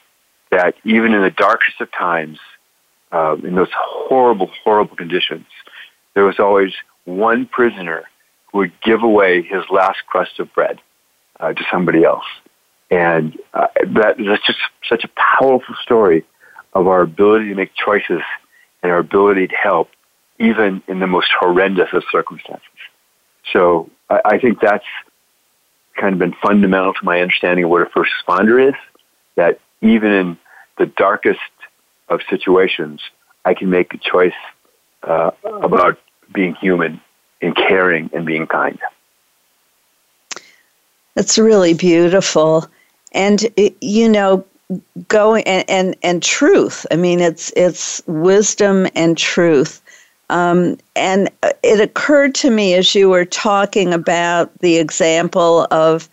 [0.58, 2.38] that even in the darkest of times,
[3.12, 5.46] uh, in those horrible, horrible conditions,
[6.14, 6.72] there was always
[7.04, 8.02] one prisoner
[8.50, 10.80] who would give away his last crust of bread
[11.38, 12.24] uh, to somebody else.
[12.90, 16.24] And uh, that, that's just such a powerful story
[16.72, 18.22] of our ability to make choices
[18.82, 19.90] and our ability to help,
[20.40, 22.78] even in the most horrendous of circumstances.
[23.52, 24.90] So I, I think that's
[25.94, 28.74] kind of been fundamental to my understanding of what a first responder is,
[29.36, 30.38] that even in
[30.78, 31.40] the darkest
[32.08, 33.02] of situations,
[33.44, 34.32] I can make a choice
[35.02, 35.98] uh, about
[36.32, 37.00] being human
[37.42, 38.78] and caring and being kind.
[41.14, 42.66] That's really beautiful.
[43.12, 43.46] And,
[43.80, 44.44] you know,
[45.08, 46.86] going and, and, and truth.
[46.90, 49.82] I mean, it's, it's wisdom and truth.
[50.30, 51.30] Um, and
[51.62, 56.08] it occurred to me as you were talking about the example of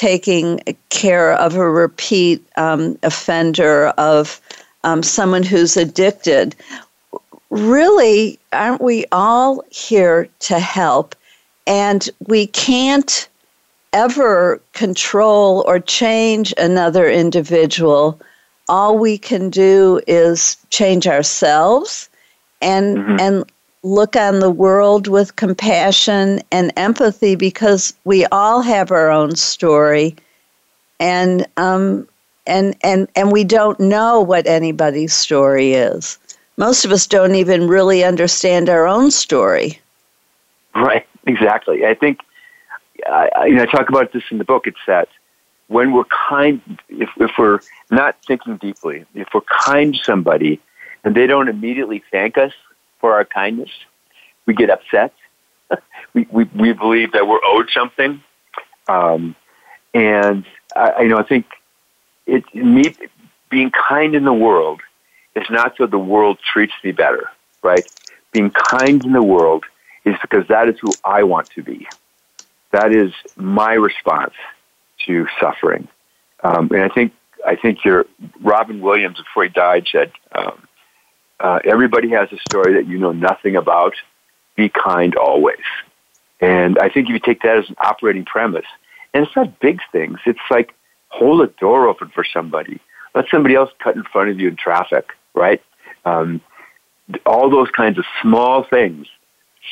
[0.00, 4.40] taking care of a repeat um, offender, of
[4.82, 6.56] um, someone who's addicted.
[7.50, 11.14] Really, aren't we all here to help?
[11.66, 13.28] And we can't
[13.92, 18.18] ever control or change another individual.
[18.70, 22.08] All we can do is change ourselves
[22.62, 23.16] and mm-hmm.
[23.20, 29.36] and look on the world with compassion and empathy because we all have our own
[29.36, 30.16] story.
[30.98, 32.06] And um,
[32.46, 36.18] and and and we don't know what anybody's story is.
[36.56, 39.80] Most of us don't even really understand our own story.
[40.74, 41.06] Right.
[41.26, 41.86] Exactly.
[41.86, 42.20] I think
[43.06, 44.66] I, you know, I talk about this in the book.
[44.66, 45.08] It's that
[45.68, 47.60] when we're kind, if, if we're
[47.90, 50.60] not thinking deeply, if we're kind to somebody
[51.04, 52.52] and they don't immediately thank us
[53.00, 53.70] for our kindness,
[54.46, 55.12] we get upset.
[56.14, 58.22] we, we, we believe that we're owed something.
[58.88, 59.36] Um,
[59.94, 60.44] and
[60.74, 61.46] I, you know, I think
[62.26, 62.94] it, me
[63.50, 64.80] being kind in the world
[65.34, 67.30] is not so the world treats me better,
[67.62, 67.84] right?
[68.32, 69.64] Being kind in the world
[70.04, 71.86] is because that is who I want to be.
[72.72, 74.34] That is my response
[75.06, 75.88] to suffering.
[76.42, 77.12] Um, and I think
[77.46, 78.06] I think your
[78.40, 80.62] Robin Williams before he died said, um,
[81.40, 83.94] uh, "Everybody has a story that you know nothing about.
[84.56, 85.64] Be kind always."
[86.40, 88.66] And I think if you take that as an operating premise,
[89.12, 90.18] and it's not big things.
[90.26, 90.74] It's like
[91.08, 92.80] hold a door open for somebody.
[93.14, 95.62] Let somebody else cut in front of you in traffic, right?
[96.04, 96.40] Um,
[97.26, 99.06] all those kinds of small things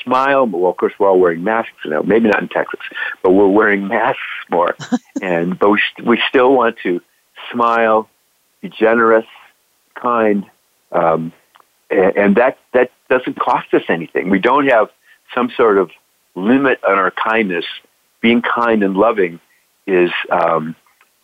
[0.05, 0.47] smile.
[0.47, 2.03] Well, of course, we're all wearing masks now.
[2.03, 2.81] Maybe not in Texas,
[3.23, 4.77] but we're wearing masks more.
[5.23, 7.01] and but we we still want to
[7.53, 8.09] smile,
[8.61, 9.27] be generous,
[9.95, 10.45] kind,
[10.93, 11.33] um,
[11.91, 14.31] and, that that doesn't cost us anything.
[14.31, 14.89] We don't have
[15.35, 15.91] some sort of
[16.35, 17.65] limit on our kindness.
[18.21, 19.41] Being kind and loving
[19.87, 20.75] is um,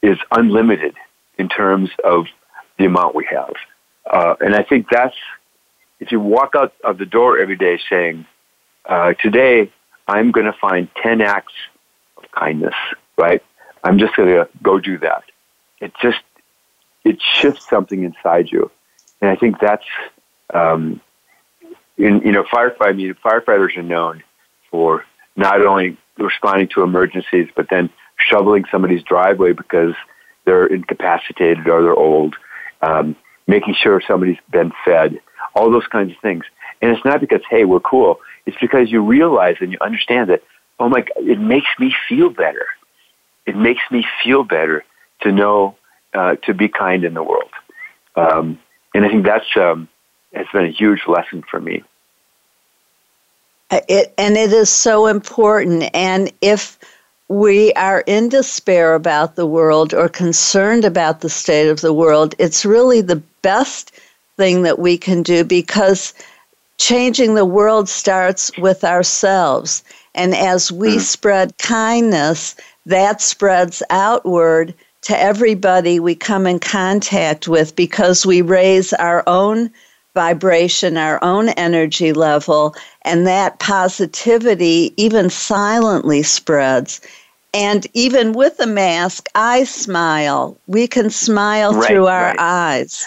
[0.03, 0.95] is unlimited
[1.39, 2.27] in terms of
[2.79, 3.55] the amount we have.
[4.11, 5.17] Uh, and I think that's
[6.01, 8.27] if you walk out of the door every day saying,
[8.85, 9.73] uh, today
[10.07, 11.55] I'm going to find 10 acts
[12.17, 12.75] of kindness,
[13.17, 13.43] right?
[13.83, 15.25] I'm just going to go do that.
[15.81, 16.21] It just,
[17.05, 18.71] it shifts something inside you.
[19.21, 19.85] And I think that's,
[20.55, 21.01] um,
[21.97, 24.23] in, you know, firefighting, firefighters are known
[24.71, 25.05] for
[25.37, 29.95] not only responding to emergencies, but then shoveling somebody's driveway because
[30.45, 32.37] they're incapacitated or they're old,
[32.83, 35.21] um, making sure somebody's been fed,
[35.55, 36.45] all those kinds of things.
[36.81, 38.21] And it's not because, hey, we're cool.
[38.47, 40.43] It's because you realize and you understand that,
[40.79, 42.67] oh my, God, it makes me feel better.
[43.47, 44.85] It makes me feel better
[45.23, 45.77] to know,
[46.13, 47.51] uh, to be kind in the world.
[48.17, 48.59] Um,
[48.95, 49.89] and I think that's, um,
[50.35, 51.83] has been a huge lesson for me.
[53.71, 55.91] It, and it is so important.
[55.95, 56.79] And if
[57.29, 62.35] we are in despair about the world or concerned about the state of the world,
[62.39, 63.93] it's really the best
[64.37, 66.13] thing that we can do because
[66.79, 69.83] changing the world starts with ourselves.
[70.15, 71.01] And as we mm.
[71.01, 72.57] spread kindness,
[72.87, 79.71] that spreads outward to everybody we come in contact with because we raise our own
[80.15, 87.01] vibration, our own energy level, and that positivity even silently spreads.
[87.53, 90.57] And even with a mask, I smile.
[90.67, 92.37] We can smile right, through our right.
[92.39, 93.07] eyes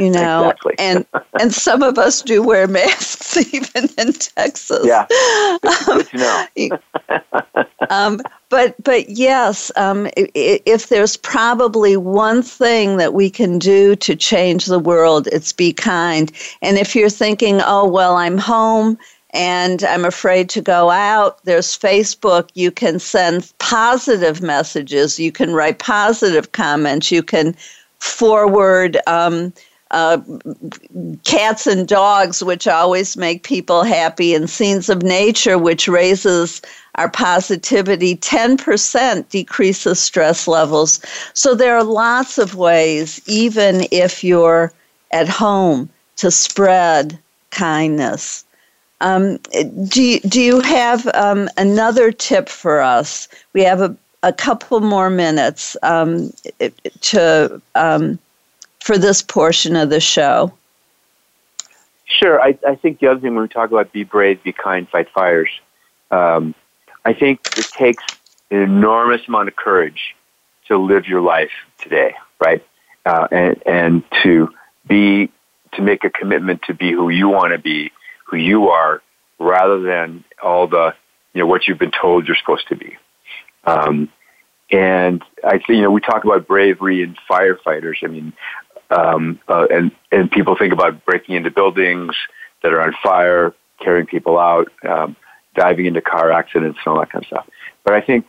[0.00, 0.74] you know exactly.
[0.78, 1.06] and
[1.40, 5.06] and some of us do wear masks even in texas yeah
[5.86, 6.46] good know
[7.90, 14.14] um, but but yes um, if there's probably one thing that we can do to
[14.16, 16.32] change the world it's be kind
[16.62, 18.98] and if you're thinking oh well i'm home
[19.34, 21.42] and I'm afraid to go out.
[21.44, 22.50] There's Facebook.
[22.54, 25.18] You can send positive messages.
[25.18, 27.10] You can write positive comments.
[27.10, 27.56] You can
[27.98, 29.52] forward um,
[29.92, 30.18] uh,
[31.24, 36.62] cats and dogs, which always make people happy, and scenes of nature, which raises
[36.96, 41.00] our positivity 10% decreases stress levels.
[41.34, 44.72] So there are lots of ways, even if you're
[45.10, 47.18] at home, to spread
[47.50, 48.44] kindness.
[49.00, 49.38] Um,
[49.88, 53.28] do, you, do you have um, another tip for us?
[53.52, 56.32] We have a, a couple more minutes um,
[57.00, 58.18] to um,
[58.82, 60.52] for this portion of the show?
[62.04, 62.40] Sure.
[62.40, 65.08] I, I think the other thing when we talk about be brave, be kind, fight
[65.10, 65.48] fires,
[66.10, 66.54] um,
[67.04, 68.04] I think it takes
[68.50, 70.14] an enormous amount of courage
[70.68, 72.64] to live your life today, right?
[73.04, 74.50] Uh, and and to
[74.86, 75.30] be
[75.72, 77.90] to make a commitment to be who you want to be,
[78.26, 79.02] who you are,
[79.38, 80.94] rather than all the
[81.32, 82.96] you know what you've been told you're supposed to be.
[83.64, 84.08] Um,
[84.70, 87.96] and I think you know we talk about bravery in firefighters.
[88.02, 88.32] I mean,
[88.92, 92.14] um, uh, and and people think about breaking into buildings
[92.62, 95.16] that are on fire, carrying people out, um,
[95.54, 97.46] diving into car accidents, and all that kind of stuff.
[97.84, 98.26] But I think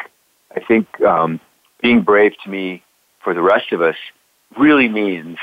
[0.55, 1.39] I think um,
[1.82, 2.84] being brave to me,
[3.24, 3.95] for the rest of us,
[4.57, 5.38] really means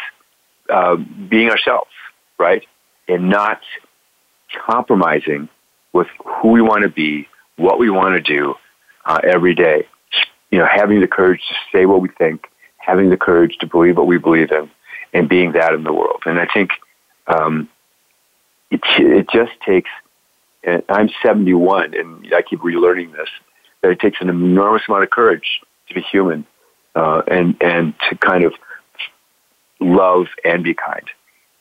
[0.72, 1.90] uh, being ourselves,
[2.38, 2.64] right,
[3.08, 3.60] and not
[4.66, 5.48] compromising
[5.92, 8.54] with who we want to be, what we want to do
[9.04, 9.86] uh, every day.
[10.50, 12.46] You know, having the courage to say what we think,
[12.78, 14.68] having the courage to believe what we believe in,
[15.12, 16.22] and being that in the world.
[16.26, 16.70] And I think
[17.26, 17.68] um,
[18.70, 19.90] it, it just takes,
[20.62, 23.28] and I'm 71 and I keep relearning this,
[23.82, 26.46] that it takes an enormous amount of courage to be human
[26.94, 28.52] uh, and, and to kind of
[29.80, 31.08] love and be kind.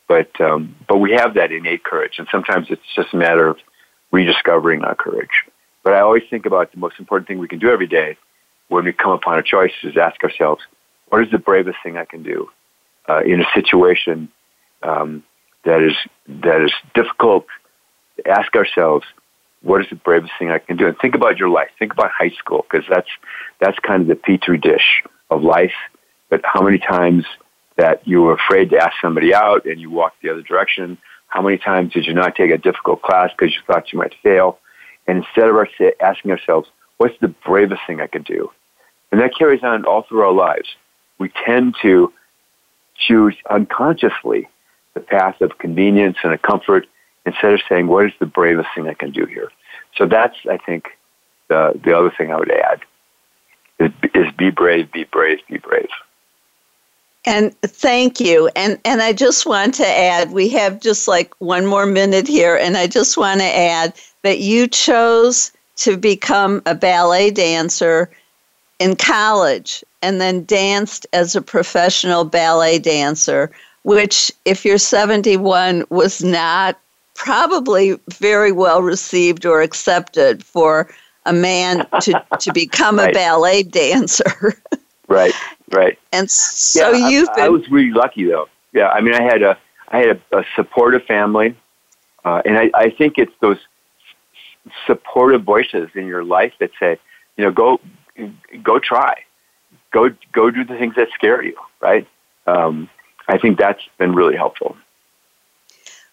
[0.07, 3.57] But, um, but we have that innate courage, and sometimes it's just a matter of
[4.11, 5.45] rediscovering our courage.
[5.83, 8.17] But I always think about the most important thing we can do every day
[8.69, 10.61] when we come upon a choice is ask ourselves,
[11.07, 12.49] what is the bravest thing I can do?
[13.09, 14.29] Uh, in a situation
[14.83, 15.23] um,
[15.65, 15.95] that is
[16.27, 17.45] that is difficult,
[18.25, 19.05] ask ourselves,
[19.61, 20.87] what is the bravest thing I can do?
[20.87, 21.69] And think about your life.
[21.77, 23.09] Think about high school because that's
[23.59, 25.73] that's kind of the petri dish of life.
[26.29, 27.25] But how many times
[27.77, 30.97] that you were afraid to ask somebody out and you walked the other direction?
[31.27, 34.15] How many times did you not take a difficult class because you thought you might
[34.23, 34.59] fail?
[35.07, 35.67] And instead of our,
[36.01, 38.51] asking ourselves, what's the bravest thing I can do?
[39.11, 40.69] And that carries on all through our lives.
[41.17, 42.13] We tend to
[42.99, 44.47] choose unconsciously
[44.93, 46.87] the path of convenience and a comfort
[47.25, 49.51] instead of saying, what is the bravest thing I can do here?
[49.95, 50.89] So that's, I think,
[51.47, 52.81] the, the other thing I would add
[53.79, 55.89] is, is be brave, be brave, be brave.
[57.25, 58.49] And thank you.
[58.55, 62.55] And and I just want to add, we have just like one more minute here,
[62.55, 63.93] and I just want to add
[64.23, 68.09] that you chose to become a ballet dancer
[68.79, 73.51] in college and then danced as a professional ballet dancer,
[73.83, 76.79] which, if you're 71, was not
[77.15, 80.89] probably very well received or accepted for
[81.25, 83.09] a man to, to become right.
[83.09, 84.53] a ballet dancer.
[85.07, 85.33] right,
[85.71, 85.99] right.
[86.13, 87.43] And so yeah, you've I, been.
[87.43, 88.47] I was really lucky, though.
[88.73, 89.57] Yeah, I mean, I had a
[89.89, 91.55] I had a, a supportive family,
[92.23, 93.57] uh, and I, I think it's those
[94.85, 96.99] supportive voices in your life that say,
[97.37, 97.79] you know, go
[98.61, 99.15] go try,
[99.91, 101.57] go go do the things that scare you.
[101.81, 102.07] Right.
[102.47, 102.89] Um,
[103.27, 104.75] I think that's been really helpful.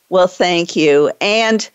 [0.09, 1.11] Well, thank you.
[1.21, 1.69] And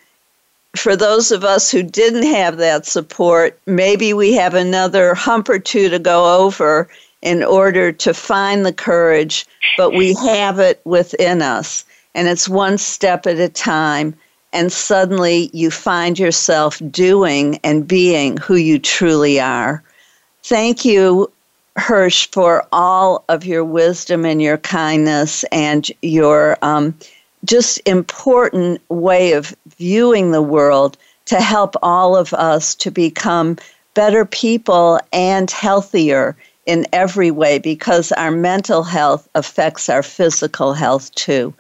[0.76, 5.60] for those of us who didn't have that support, maybe we have another hump or
[5.60, 6.88] two to go over
[7.22, 9.46] in order to find the courage,
[9.78, 11.84] but we have it within us.
[12.16, 14.16] And it's one step at a time.
[14.54, 19.84] and suddenly you find yourself doing and being who you truly are.
[20.44, 21.32] Thank you,
[21.78, 26.94] Hersch, for all of your wisdom and your kindness and your um,
[27.46, 33.58] just important way of viewing the world to help all of us to become
[33.94, 41.14] better people and healthier in every way because our mental health affects our physical health
[41.16, 41.54] too.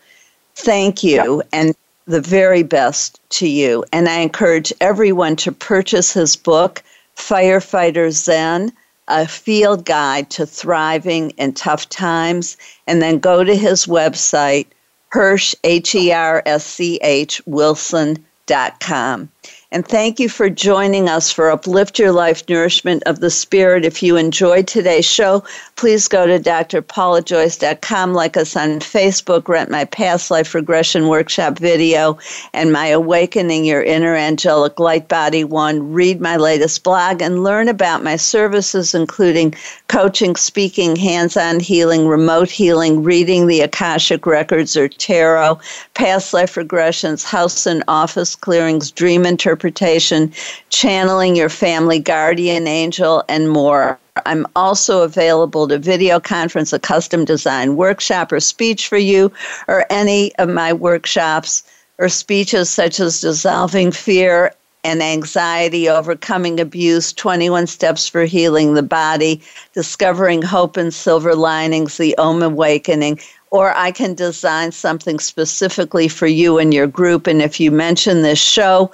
[0.56, 1.74] Thank you and
[2.06, 3.84] the very best to you.
[3.92, 6.84] And I encourage everyone to purchase his book,
[7.16, 8.72] Firefighter Zen,
[9.12, 12.58] a field guide to thriving in tough times,
[12.88, 14.68] and then go to his website,
[15.14, 19.30] Hersch, H E R S C H, Wilson.com.
[19.74, 23.86] And thank you for joining us for Uplift Your Life Nourishment of the Spirit.
[23.86, 25.46] If you enjoyed today's show,
[25.78, 32.20] please go to drpaulajoyce.com, like us on Facebook, rent my past life regression workshop video,
[32.54, 35.94] and my Awakening Your Inner Angelic Light Body one.
[35.94, 39.56] Read my latest blog and learn about my services, including
[39.88, 45.62] coaching, speaking, hands on healing, remote healing, reading the Akashic Records or tarot,
[45.94, 50.34] past life regressions, house and office clearings, dream interpretation interpretation,
[50.70, 54.00] channeling your family guardian angel, and more.
[54.26, 59.32] I'm also available to video conference, a custom design workshop, or speech for you,
[59.68, 61.64] or any of my workshops
[62.00, 64.52] or speeches such as dissolving fear
[64.84, 69.40] and anxiety, overcoming abuse, 21 steps for healing the body,
[69.76, 73.20] discovering hope and silver linings, the Om Awakening.
[73.52, 77.28] Or I can design something specifically for you and your group.
[77.28, 78.92] And if you mention this show,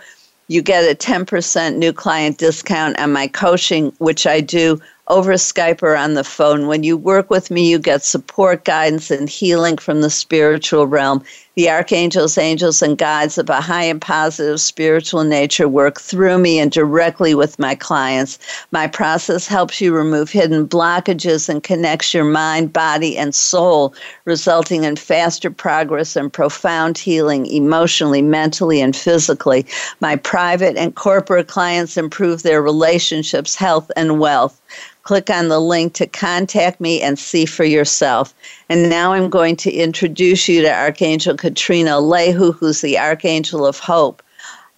[0.47, 5.81] you get a 10% new client discount on my coaching, which I do over Skype
[5.83, 6.67] or on the phone.
[6.67, 11.23] When you work with me, you get support, guidance, and healing from the spiritual realm.
[11.57, 16.59] The archangels, angels, and guides of a high and positive spiritual nature work through me
[16.59, 18.37] and directly with my clients.
[18.69, 23.95] My process helps you remove hidden blockages and connects your mind, body, and soul,
[24.25, 29.65] resulting in faster progress and profound healing emotionally, mentally, and physically.
[29.99, 34.61] My private and corporate clients improve their relationships, health, and wealth
[35.07, 38.33] click on the link to contact me and see for yourself.
[38.69, 43.79] And now I'm going to introduce you to Archangel Katrina Lehu, who's the Archangel of
[43.79, 44.21] Hope.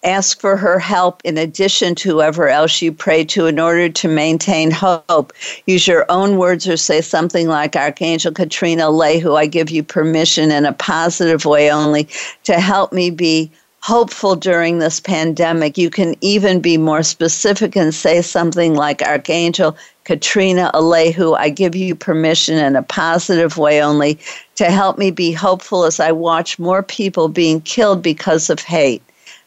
[0.02, 4.08] Ask for her help in addition to whoever else you pray to in order to
[4.08, 5.32] maintain hope.
[5.66, 10.50] Use your own words or say something like Archangel Katrina Lehu, I give you permission
[10.50, 12.08] in a positive way only
[12.44, 15.76] to help me be hopeful during this pandemic.
[15.76, 19.76] You can even be more specific and say something like Archangel
[20.10, 24.18] Katrina Alehu, I give you permission in a positive way only
[24.56, 29.04] to help me be hopeful as I watch more people being killed because of hate.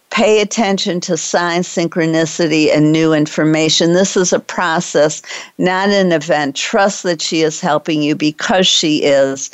[0.10, 3.92] Pay attention to signs, synchronicity, and new information.
[3.92, 5.22] This is a process,
[5.58, 6.56] not an event.
[6.56, 9.52] Trust that she is helping you because she is.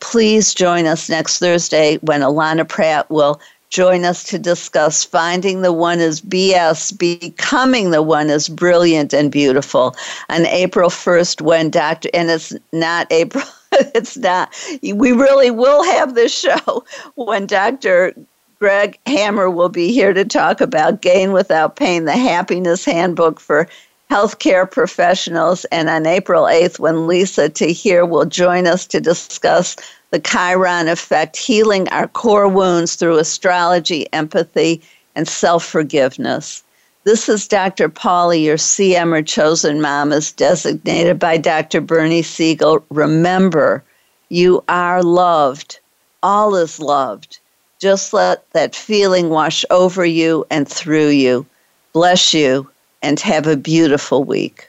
[0.00, 3.38] Please join us next Thursday when Alana Pratt will
[3.70, 9.30] join us to discuss finding the one is BS, becoming the one is brilliant and
[9.30, 9.94] beautiful.
[10.30, 12.08] On April 1st, when Dr.
[12.14, 16.84] and it's not April, it's not, we really will have this show
[17.16, 18.14] when Dr.
[18.58, 23.68] Greg Hammer will be here to talk about Gain Without Pain, the happiness handbook for
[24.10, 25.64] healthcare professionals.
[25.66, 29.76] And on April 8th, when Lisa Tahir will join us to discuss
[30.10, 34.82] the Chiron effect, healing our core wounds through astrology, empathy,
[35.14, 36.62] and self forgiveness.
[37.04, 37.88] This is Dr.
[37.88, 41.80] Paula, your CM or chosen mom, as designated by Dr.
[41.80, 42.84] Bernie Siegel.
[42.90, 43.82] Remember,
[44.28, 45.80] you are loved.
[46.22, 47.38] All is loved.
[47.80, 51.46] Just let that feeling wash over you and through you.
[51.92, 52.68] Bless you
[53.02, 54.68] and have a beautiful week.